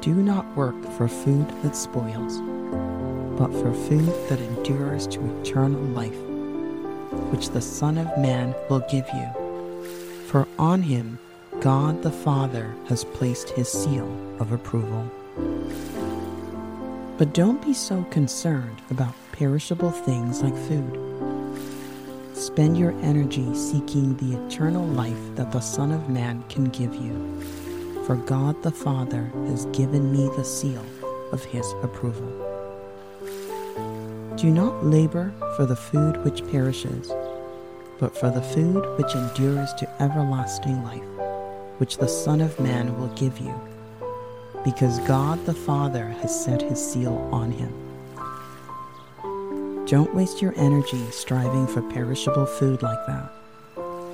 Do 0.00 0.14
not 0.14 0.56
work 0.56 0.80
for 0.96 1.08
food 1.08 1.48
that 1.62 1.74
spoils, 1.74 2.38
but 3.38 3.50
for 3.50 3.72
food 3.72 4.12
that 4.28 4.40
endures 4.40 5.06
to 5.08 5.40
eternal 5.40 5.80
life, 5.80 6.20
which 7.32 7.48
the 7.48 7.62
Son 7.62 7.96
of 7.96 8.06
Man 8.18 8.54
will 8.68 8.84
give 8.90 9.08
you. 9.14 9.84
For 10.26 10.46
on 10.58 10.82
him 10.82 11.18
God 11.60 12.02
the 12.02 12.10
Father 12.10 12.74
has 12.88 13.04
placed 13.04 13.50
his 13.50 13.68
seal 13.68 14.08
of 14.38 14.52
approval. 14.52 15.10
But 17.18 17.34
don't 17.34 17.64
be 17.64 17.74
so 17.74 18.02
concerned 18.04 18.80
about 18.90 19.14
perishable 19.32 19.90
things 19.90 20.42
like 20.42 20.56
food. 20.56 20.98
Spend 22.34 22.76
your 22.78 22.92
energy 23.02 23.54
seeking 23.54 24.16
the 24.16 24.36
eternal 24.46 24.86
life 24.86 25.36
that 25.36 25.52
the 25.52 25.60
Son 25.60 25.92
of 25.92 26.08
Man 26.08 26.42
can 26.48 26.64
give 26.64 26.94
you. 26.94 27.40
For 28.06 28.16
God 28.16 28.62
the 28.62 28.72
Father 28.72 29.30
has 29.46 29.66
given 29.66 30.10
me 30.10 30.28
the 30.36 30.44
seal 30.44 30.84
of 31.30 31.44
his 31.44 31.70
approval. 31.82 32.28
Do 34.36 34.50
not 34.50 34.84
labor 34.84 35.32
for 35.56 35.66
the 35.66 35.76
food 35.76 36.16
which 36.24 36.44
perishes, 36.50 37.12
but 38.00 38.16
for 38.16 38.30
the 38.30 38.42
food 38.42 38.84
which 38.98 39.14
endures 39.14 39.72
to 39.74 40.02
everlasting 40.02 40.82
life, 40.82 41.04
which 41.78 41.98
the 41.98 42.08
Son 42.08 42.40
of 42.40 42.58
Man 42.58 42.98
will 42.98 43.14
give 43.14 43.38
you, 43.38 43.54
because 44.64 44.98
God 45.00 45.44
the 45.46 45.54
Father 45.54 46.08
has 46.20 46.44
set 46.44 46.62
his 46.62 46.78
seal 46.78 47.28
on 47.32 47.50
him. 47.50 47.72
Don't 49.86 50.14
waste 50.14 50.40
your 50.40 50.54
energy 50.56 51.10
striving 51.10 51.66
for 51.66 51.82
perishable 51.82 52.46
food 52.46 52.82
like 52.82 53.06
that. 53.06 53.30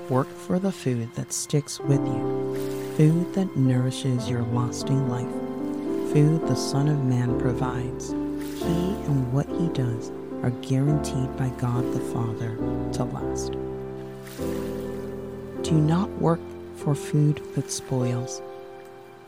Work 0.08 0.28
for 0.28 0.58
the 0.58 0.72
food 0.72 1.14
that 1.14 1.32
sticks 1.32 1.78
with 1.78 2.00
you, 2.00 2.94
food 2.96 3.34
that 3.34 3.56
nourishes 3.56 4.28
your 4.28 4.42
lasting 4.42 5.08
life, 5.08 5.28
food 6.12 6.48
the 6.48 6.56
Son 6.56 6.88
of 6.88 7.04
Man 7.04 7.38
provides. 7.38 8.10
He 8.10 8.94
and 9.06 9.32
what 9.32 9.46
he 9.46 9.68
does 9.68 10.10
are 10.42 10.50
guaranteed 10.62 11.36
by 11.36 11.50
God 11.60 11.84
the 11.92 12.00
Father 12.00 12.56
to 12.94 13.04
last. 13.04 13.52
Do 15.62 15.74
not 15.74 16.08
work 16.20 16.40
for 16.76 16.94
food 16.94 17.42
that 17.54 17.70
spoils, 17.70 18.40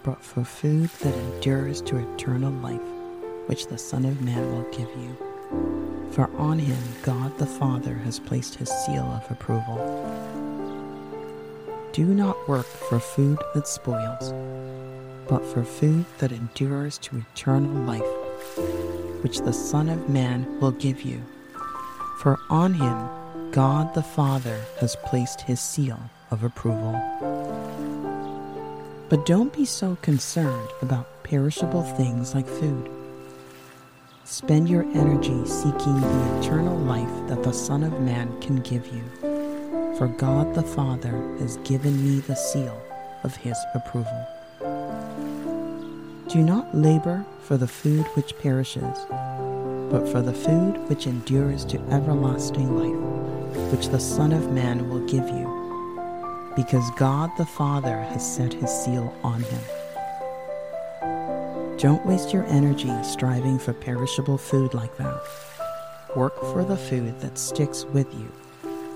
but 0.03 0.23
for 0.23 0.45
food 0.45 0.91
that 1.01 1.15
endures 1.15 1.81
to 1.83 1.99
eternal 1.99 2.53
life, 2.53 2.81
which 3.47 3.67
the 3.67 3.79
Son 3.79 4.05
of 4.05 4.21
Man 4.21 4.51
will 4.53 4.71
give 4.71 4.89
you. 4.97 5.17
For 6.13 6.31
on 6.37 6.59
him 6.59 6.83
God 7.03 7.37
the 7.39 7.47
Father 7.47 7.95
has 7.95 8.19
placed 8.19 8.55
his 8.57 8.69
seal 8.69 9.05
of 9.05 9.31
approval. 9.31 9.77
Do 11.93 12.07
not 12.07 12.49
work 12.49 12.67
for 12.67 13.01
food 13.01 13.39
that 13.55 13.67
spoils, 13.67 14.33
but 15.29 15.45
for 15.45 15.65
food 15.65 16.05
that 16.19 16.33
endures 16.33 16.99
to 16.99 17.19
eternal 17.19 17.83
life, 17.83 18.03
which 19.23 19.41
the 19.41 19.53
Son 19.53 19.89
of 19.89 20.09
Man 20.09 20.61
will 20.61 20.73
give 20.73 21.03
you. 21.03 21.23
For 22.21 22.39
on 22.49 22.75
him 22.75 23.51
God 23.51 23.95
the 23.95 24.03
Father 24.03 24.61
has 24.79 24.97
placed 25.05 25.41
his 25.41 25.61
seal 25.61 25.99
of 26.31 26.45
approval. 26.45 26.93
But 29.11 29.27
don't 29.27 29.53
be 29.53 29.64
so 29.64 29.99
concerned 30.03 30.68
about 30.83 31.25
perishable 31.25 31.83
things 31.83 32.33
like 32.33 32.46
food. 32.46 32.88
Spend 34.25 34.68
your 34.68 34.85
energy 34.94 35.44
seeking 35.46 36.01
the 36.01 36.38
eternal 36.38 36.79
life 36.79 37.29
that 37.29 37.42
the 37.42 37.53
Son 37.53 37.83
of 37.83 38.01
Man 38.01 38.40
can 38.40 38.61
give 38.61 38.87
you. 38.87 39.03
For 39.99 40.07
God 40.07 40.55
the 40.55 40.62
Father 40.62 41.37
has 41.40 41.57
given 41.64 42.01
me 42.05 42.20
the 42.20 42.37
seal 42.37 42.81
of 43.25 43.35
his 43.35 43.59
approval. 43.75 44.27
Do 46.29 46.38
not 46.38 46.73
labor 46.73 47.27
for 47.42 47.57
the 47.57 47.66
food 47.66 48.07
which 48.14 48.38
perishes, 48.38 48.96
but 49.90 50.09
for 50.09 50.23
the 50.23 50.33
food 50.33 50.77
which 50.88 51.09
endures 51.09 51.64
to 51.64 51.81
everlasting 51.90 52.77
life, 52.79 53.73
which 53.73 53.88
the 53.88 53.99
Son 53.99 54.33
of 54.33 54.53
Man 54.53 54.88
will 54.88 55.05
give 55.07 55.29
you, 55.29 55.50
because 56.57 56.91
God 56.93 57.31
the 57.37 57.47
Father 57.47 58.01
has 58.03 58.37
set 58.37 58.53
his 58.53 58.71
seal 58.71 59.15
on 59.23 59.43
him. 59.43 59.63
Don't 61.79 62.05
waste 62.05 62.33
your 62.33 62.45
energy 62.47 62.93
striving 63.03 63.59
for 63.59 63.73
perishable 63.73 64.37
food 64.37 64.75
like 64.75 64.97
that. 64.99 65.23
Work 66.15 66.39
for 66.53 66.65
the 66.65 66.77
food 66.77 67.19
that 67.21 67.39
sticks 67.39 67.85
with 67.85 68.13
you, 68.13 68.31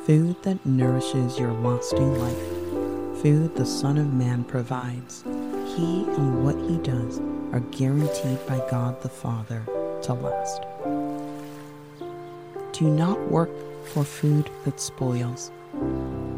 food 0.04 0.36
that 0.42 0.66
nourishes 0.66 1.38
your 1.38 1.52
lasting 1.52 2.18
life, 2.18 3.22
food 3.22 3.54
the 3.56 3.64
Son 3.64 3.96
of 3.96 4.12
Man 4.12 4.44
provides. 4.44 5.22
He 5.22 6.04
and 6.04 6.44
what 6.44 6.56
he 6.56 6.76
does 6.78 7.20
are 7.52 7.60
guaranteed 7.70 8.44
by 8.46 8.58
God 8.70 9.00
the 9.00 9.08
Father 9.08 9.62
to 10.02 10.12
last. 10.12 10.62
Do 12.72 12.84
not 12.88 13.18
work 13.30 13.50
for 13.86 14.04
food 14.04 14.50
that 14.64 14.80
spoils, 14.80 15.50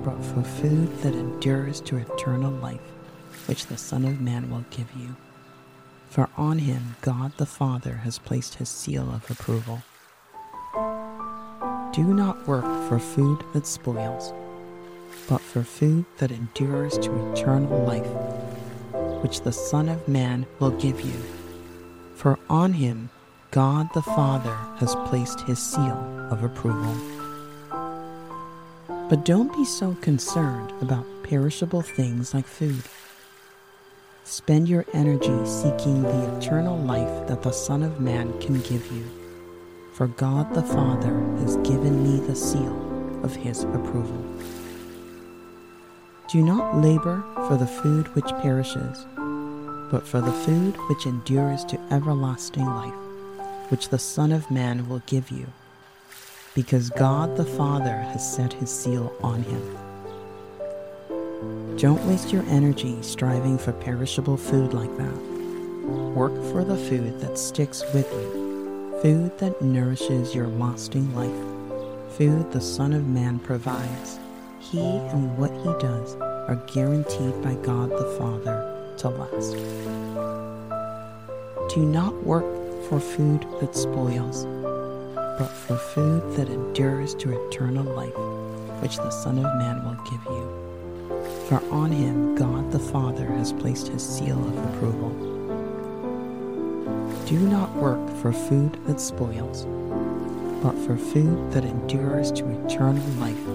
but 0.04 0.22
for 0.24 0.42
food 0.42 0.96
that 0.98 1.14
endures 1.14 1.80
to 1.82 1.96
eternal 1.96 2.52
life, 2.52 2.80
which 3.46 3.66
the 3.66 3.76
Son 3.76 4.04
of 4.04 4.20
Man 4.20 4.50
will 4.50 4.64
give 4.70 4.88
you 4.96 5.16
for 6.16 6.30
on 6.36 6.58
him 6.58 6.96
God 7.02 7.32
the 7.36 7.44
Father 7.44 7.96
has 7.96 8.18
placed 8.18 8.54
his 8.54 8.68
seal 8.68 9.10
of 9.12 9.30
approval. 9.30 9.82
Do 11.92 12.04
not 12.04 12.48
work 12.48 12.64
for 12.88 12.98
food 12.98 13.44
that 13.52 13.66
spoils, 13.66 14.32
but 15.28 15.40
for 15.40 15.62
food 15.62 16.04
that 16.18 16.30
endures 16.30 16.96
to 16.98 17.32
eternal 17.32 17.84
life, 17.84 19.22
which 19.22 19.42
the 19.42 19.52
Son 19.52 19.90
of 19.90 20.08
Man 20.08 20.46
will 20.58 20.70
give 20.70 21.00
you. 21.00 21.22
For 22.14 22.38
on 22.48 22.72
him 22.72 23.10
God 23.50 23.88
the 23.92 24.02
Father 24.02 24.54
has 24.78 24.94
placed 25.08 25.40
his 25.42 25.58
seal 25.58 25.98
of 26.30 26.44
approval. 26.44 27.15
But 29.08 29.24
don't 29.24 29.52
be 29.54 29.64
so 29.64 29.94
concerned 30.00 30.72
about 30.80 31.06
perishable 31.22 31.82
things 31.82 32.34
like 32.34 32.46
food 32.46 32.82
Spend 34.26 34.68
your 34.68 34.84
energy 34.92 35.46
seeking 35.46 36.02
the 36.02 36.36
eternal 36.36 36.76
life 36.76 37.28
that 37.28 37.44
the 37.44 37.52
Son 37.52 37.84
of 37.84 38.00
Man 38.00 38.36
can 38.40 38.60
give 38.62 38.90
you. 38.90 39.08
For 39.94 40.08
God 40.08 40.52
the 40.52 40.64
Father 40.64 41.14
has 41.38 41.56
given 41.58 42.02
me 42.02 42.26
the 42.26 42.34
seal 42.34 42.74
of 43.22 43.36
his 43.36 43.62
approval. 43.62 44.20
Do 46.28 46.42
not 46.42 46.78
labor 46.78 47.22
for 47.46 47.56
the 47.56 47.68
food 47.68 48.12
which 48.16 48.26
perishes, 48.42 49.06
but 49.92 50.04
for 50.04 50.20
the 50.20 50.32
food 50.32 50.74
which 50.88 51.06
endures 51.06 51.64
to 51.66 51.80
everlasting 51.92 52.66
life, 52.66 53.70
which 53.70 53.90
the 53.90 53.98
Son 53.98 54.32
of 54.32 54.50
Man 54.50 54.88
will 54.88 55.02
give 55.06 55.30
you, 55.30 55.46
because 56.56 56.88
God 56.88 57.36
the 57.36 57.44
Father 57.44 57.98
has 57.98 58.34
set 58.34 58.50
his 58.50 58.70
seal 58.70 59.14
on 59.22 59.42
him. 59.42 59.76
Don't 61.76 62.02
waste 62.06 62.32
your 62.32 62.44
energy 62.44 62.96
striving 63.02 63.58
for 63.58 63.72
perishable 63.72 64.38
food 64.38 64.72
like 64.72 64.96
that. 64.96 65.14
Work 66.16 66.32
for 66.50 66.64
the 66.64 66.78
food 66.78 67.20
that 67.20 67.36
sticks 67.36 67.84
with 67.92 68.10
you, 68.10 68.98
food 69.02 69.36
that 69.36 69.60
nourishes 69.60 70.34
your 70.34 70.46
lasting 70.46 71.14
life, 71.14 72.16
food 72.16 72.50
the 72.50 72.60
Son 72.62 72.94
of 72.94 73.06
Man 73.06 73.38
provides. 73.38 74.18
He 74.58 74.80
and 74.80 75.36
what 75.36 75.50
he 75.50 75.86
does 75.86 76.16
are 76.16 76.64
guaranteed 76.72 77.42
by 77.42 77.54
God 77.56 77.90
the 77.90 78.16
Father 78.18 78.94
to 78.96 79.10
last. 79.10 79.52
Do 81.74 81.84
not 81.84 82.14
work 82.24 82.46
for 82.88 82.98
food 82.98 83.44
that 83.60 83.76
spoils, 83.76 84.46
but 85.38 85.48
for 85.48 85.76
food 85.76 86.36
that 86.36 86.48
endures 86.48 87.14
to 87.16 87.46
eternal 87.46 87.84
life, 87.84 88.16
which 88.82 88.96
the 88.96 89.10
Son 89.10 89.38
of 89.38 89.56
Man 89.56 89.84
will 89.84 90.02
give 90.04 90.24
you 90.24 90.66
for 91.48 91.62
on 91.70 91.92
him 91.92 92.34
God 92.34 92.72
the 92.72 92.78
Father 92.78 93.26
has 93.26 93.52
placed 93.52 93.86
his 93.86 94.04
seal 94.04 94.36
of 94.36 94.74
approval. 94.74 95.10
Do 97.24 97.38
not 97.38 97.72
work 97.76 98.04
for 98.16 98.32
food 98.32 98.76
that 98.86 99.00
spoils, 99.00 99.64
but 100.60 100.74
for 100.84 100.96
food 100.96 101.52
that 101.52 101.64
endures 101.64 102.32
to 102.32 102.48
eternal 102.64 103.06
life, 103.20 103.46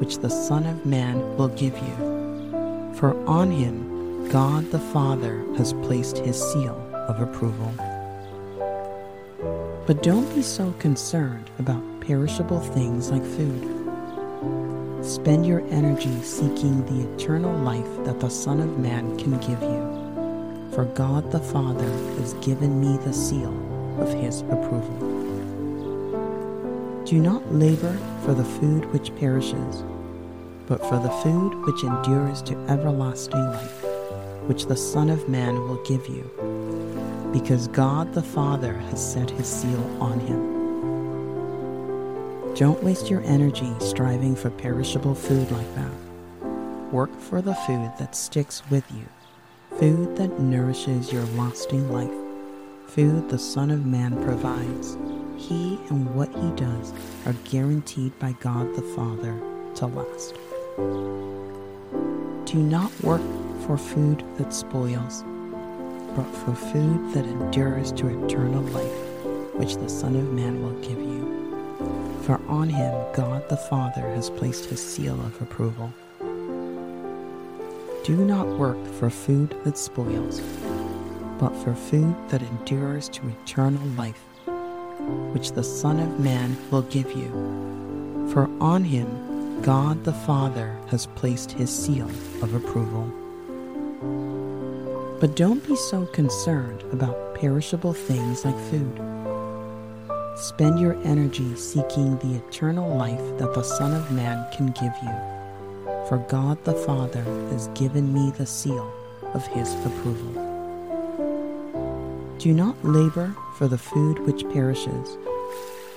which 0.00 0.18
the 0.18 0.30
Son 0.30 0.66
of 0.66 0.84
Man 0.84 1.36
will 1.36 1.48
give 1.48 1.78
you. 1.78 2.92
For 2.96 3.16
on 3.28 3.52
him 3.52 4.28
God 4.28 4.68
the 4.72 4.80
Father 4.80 5.44
has 5.56 5.72
placed 5.74 6.18
his 6.18 6.40
seal 6.52 6.74
of 7.08 7.20
approval. 7.20 7.72
But 9.86 10.02
don't 10.02 10.32
be 10.34 10.42
so 10.42 10.72
concerned 10.78 11.50
about 11.58 11.82
perishable 12.00 12.60
things 12.60 13.10
like 13.10 13.24
food 13.24 13.80
Spend 15.02 15.46
your 15.46 15.62
energy 15.70 16.20
seeking 16.20 16.84
the 16.84 17.10
eternal 17.14 17.56
life 17.60 18.04
that 18.04 18.20
the 18.20 18.28
Son 18.28 18.60
of 18.60 18.78
Man 18.78 19.18
can 19.18 19.38
give 19.38 19.62
you. 19.62 20.70
For 20.74 20.84
God 20.94 21.32
the 21.32 21.40
Father 21.40 21.88
has 22.18 22.34
given 22.34 22.78
me 22.78 22.98
the 22.98 23.12
seal 23.12 23.54
of 23.98 24.12
his 24.12 24.42
approval. 24.42 24.98
Do 27.06 27.18
not 27.18 27.50
labor 27.52 27.96
for 28.24 28.34
the 28.34 28.44
food 28.44 28.84
which 28.92 29.14
perishes, 29.16 29.82
but 30.66 30.86
for 30.86 30.98
the 30.98 31.10
food 31.22 31.54
which 31.64 31.82
endures 31.82 32.42
to 32.42 32.58
everlasting 32.68 33.40
life, 33.40 33.84
which 34.46 34.66
the 34.66 34.76
Son 34.76 35.08
of 35.08 35.30
Man 35.30 35.54
will 35.62 35.82
give 35.84 36.06
you, 36.08 36.30
because 37.32 37.68
God 37.68 38.12
the 38.12 38.22
Father 38.22 38.74
has 38.74 39.12
set 39.12 39.30
his 39.30 39.46
seal 39.46 39.84
on 40.00 40.18
him. 40.20 40.58
Don't 42.54 42.82
waste 42.82 43.08
your 43.08 43.22
energy 43.22 43.72
striving 43.78 44.34
for 44.34 44.50
perishable 44.50 45.14
food 45.14 45.50
like 45.50 45.74
that. 45.76 45.92
Work 46.92 47.14
for 47.20 47.40
the 47.40 47.54
food 47.54 47.92
that 47.98 48.16
sticks 48.16 48.62
with 48.68 48.84
you, 48.90 49.06
food 49.78 50.16
that 50.16 50.40
nourishes 50.40 51.12
your 51.12 51.24
lasting 51.36 51.90
life, 51.92 52.10
food 52.88 53.28
the 53.28 53.38
Son 53.38 53.70
of 53.70 53.86
Man 53.86 54.20
provides. 54.24 54.96
he 55.40 55.78
and 55.88 56.14
what 56.14 56.28
he 56.34 56.50
does 56.50 56.92
are 57.24 57.32
guaranteed 57.44 58.16
by 58.18 58.32
God 58.40 58.74
the 58.74 58.82
Father 58.82 59.40
to 59.76 59.86
last. 59.86 60.34
Do 62.46 62.58
not 62.58 62.92
work 63.02 63.22
for 63.66 63.78
food 63.78 64.22
that 64.36 64.52
spoils, 64.52 65.24
but 66.14 66.24
for 66.24 66.54
food 66.54 67.12
that 67.14 67.24
endures 67.24 67.92
to 67.92 68.24
eternal 68.24 68.62
life, 68.64 69.54
which 69.54 69.76
the 69.76 69.88
Son 69.88 70.16
of 70.16 70.32
Man 70.32 70.62
will 70.62 70.78
give 70.80 70.98
you. 70.98 71.20
For 72.22 72.40
on 72.48 72.68
him 72.68 72.92
God 73.12 73.48
the 73.48 73.56
Father 73.56 74.08
has 74.14 74.30
placed 74.30 74.66
his 74.66 74.80
seal 74.80 75.14
of 75.14 75.40
approval. 75.40 75.92
Do 78.04 78.16
not 78.16 78.46
work 78.46 78.84
for 78.98 79.10
food 79.10 79.54
that 79.64 79.78
spoils, 79.78 80.40
but 81.38 81.54
for 81.62 81.74
food 81.74 82.14
that 82.28 82.42
endures 82.42 83.08
to 83.10 83.28
eternal 83.28 83.86
life, 83.90 84.22
which 85.32 85.52
the 85.52 85.64
Son 85.64 86.00
of 86.00 86.20
Man 86.20 86.56
will 86.70 86.82
give 86.82 87.12
you. 87.12 88.28
For 88.32 88.48
on 88.60 88.84
him 88.84 89.62
God 89.62 90.04
the 90.04 90.12
Father 90.12 90.76
has 90.88 91.06
placed 91.06 91.52
his 91.52 91.70
seal 91.70 92.08
of 92.42 92.54
approval. 92.54 93.12
But 95.20 95.36
don't 95.36 95.66
be 95.66 95.76
so 95.76 96.06
concerned 96.06 96.82
about 96.92 97.34
perishable 97.34 97.92
things 97.92 98.42
like 98.46 98.58
food. 98.70 98.96
Spend 100.38 100.80
your 100.80 100.94
energy 101.04 101.54
seeking 101.56 102.16
the 102.18 102.36
eternal 102.36 102.96
life 102.96 103.20
that 103.36 103.52
the 103.52 103.62
Son 103.62 103.92
of 103.92 104.10
Man 104.10 104.42
can 104.56 104.68
give 104.68 104.94
you. 105.02 105.12
For 106.08 106.24
God 106.30 106.64
the 106.64 106.72
Father 106.72 107.22
has 107.50 107.68
given 107.68 108.14
me 108.14 108.30
the 108.30 108.46
seal 108.46 108.90
of 109.34 109.46
his 109.48 109.74
approval. 109.84 110.32
Do 112.38 112.54
not 112.54 112.82
labor 112.82 113.36
for 113.58 113.68
the 113.68 113.76
food 113.76 114.20
which 114.20 114.48
perishes, 114.54 115.18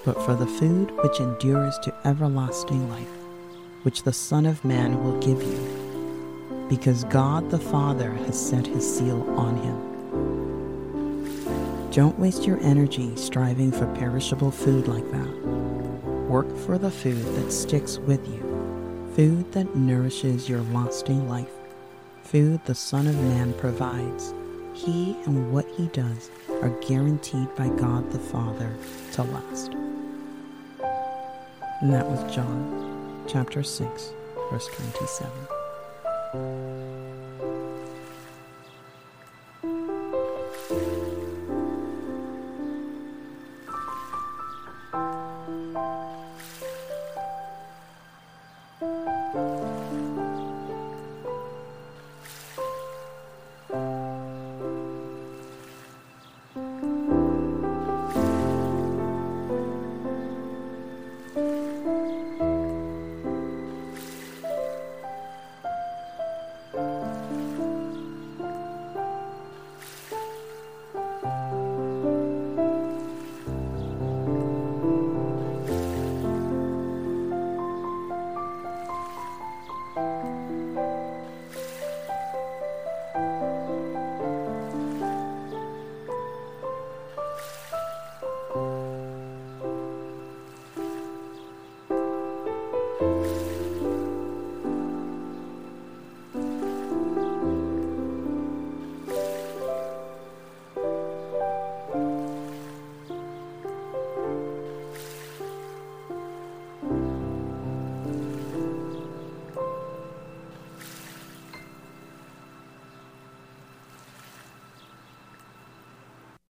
but 0.03 0.21
for 0.25 0.35
the 0.35 0.47
food 0.47 0.91
which 1.01 1.21
endures 1.21 1.79
to 1.83 1.95
everlasting 2.03 2.89
life, 2.89 3.15
which 3.83 4.03
the 4.03 4.11
Son 4.11 4.45
of 4.45 4.65
Man 4.65 5.01
will 5.01 5.17
give 5.21 5.41
you 5.41 5.82
because 6.69 7.03
God 7.05 7.49
the 7.49 7.59
Father 7.59 8.11
has 8.11 8.49
set 8.49 8.65
his 8.67 8.97
seal 8.97 9.23
on 9.37 9.57
him. 9.57 9.93
Don't 11.91 12.17
waste 12.17 12.45
your 12.45 12.59
energy 12.61 13.15
striving 13.15 13.71
for 13.71 13.85
perishable 13.95 14.51
food 14.51 14.87
like 14.87 15.09
that. 15.11 15.29
Work 16.27 16.57
for 16.57 16.77
the 16.79 16.89
food 16.89 17.23
that 17.35 17.51
sticks 17.51 17.99
with 17.99 18.27
you, 18.27 18.41
food 19.15 19.51
that 19.51 19.75
nourishes 19.75 20.49
your 20.49 20.61
lasting 20.61 21.29
life, 21.29 21.53
food 22.23 22.59
the 22.65 22.73
Son 22.73 23.05
of 23.05 23.15
Man 23.15 23.53
provides. 23.53 24.33
He 24.73 25.15
and 25.25 25.53
what 25.53 25.67
he 25.77 25.85
does 25.87 26.31
are 26.63 26.69
guaranteed 26.81 27.53
by 27.55 27.67
God 27.69 28.11
the 28.11 28.17
Father 28.17 28.75
to 29.11 29.23
last. 29.23 29.73
And 31.81 31.93
that 31.93 32.09
was 32.09 32.33
John 32.33 33.25
chapter 33.27 33.61
6, 33.61 34.13
verse 34.49 34.67
27. 34.67 35.52
Thank 36.33 36.43
you. 36.45 36.82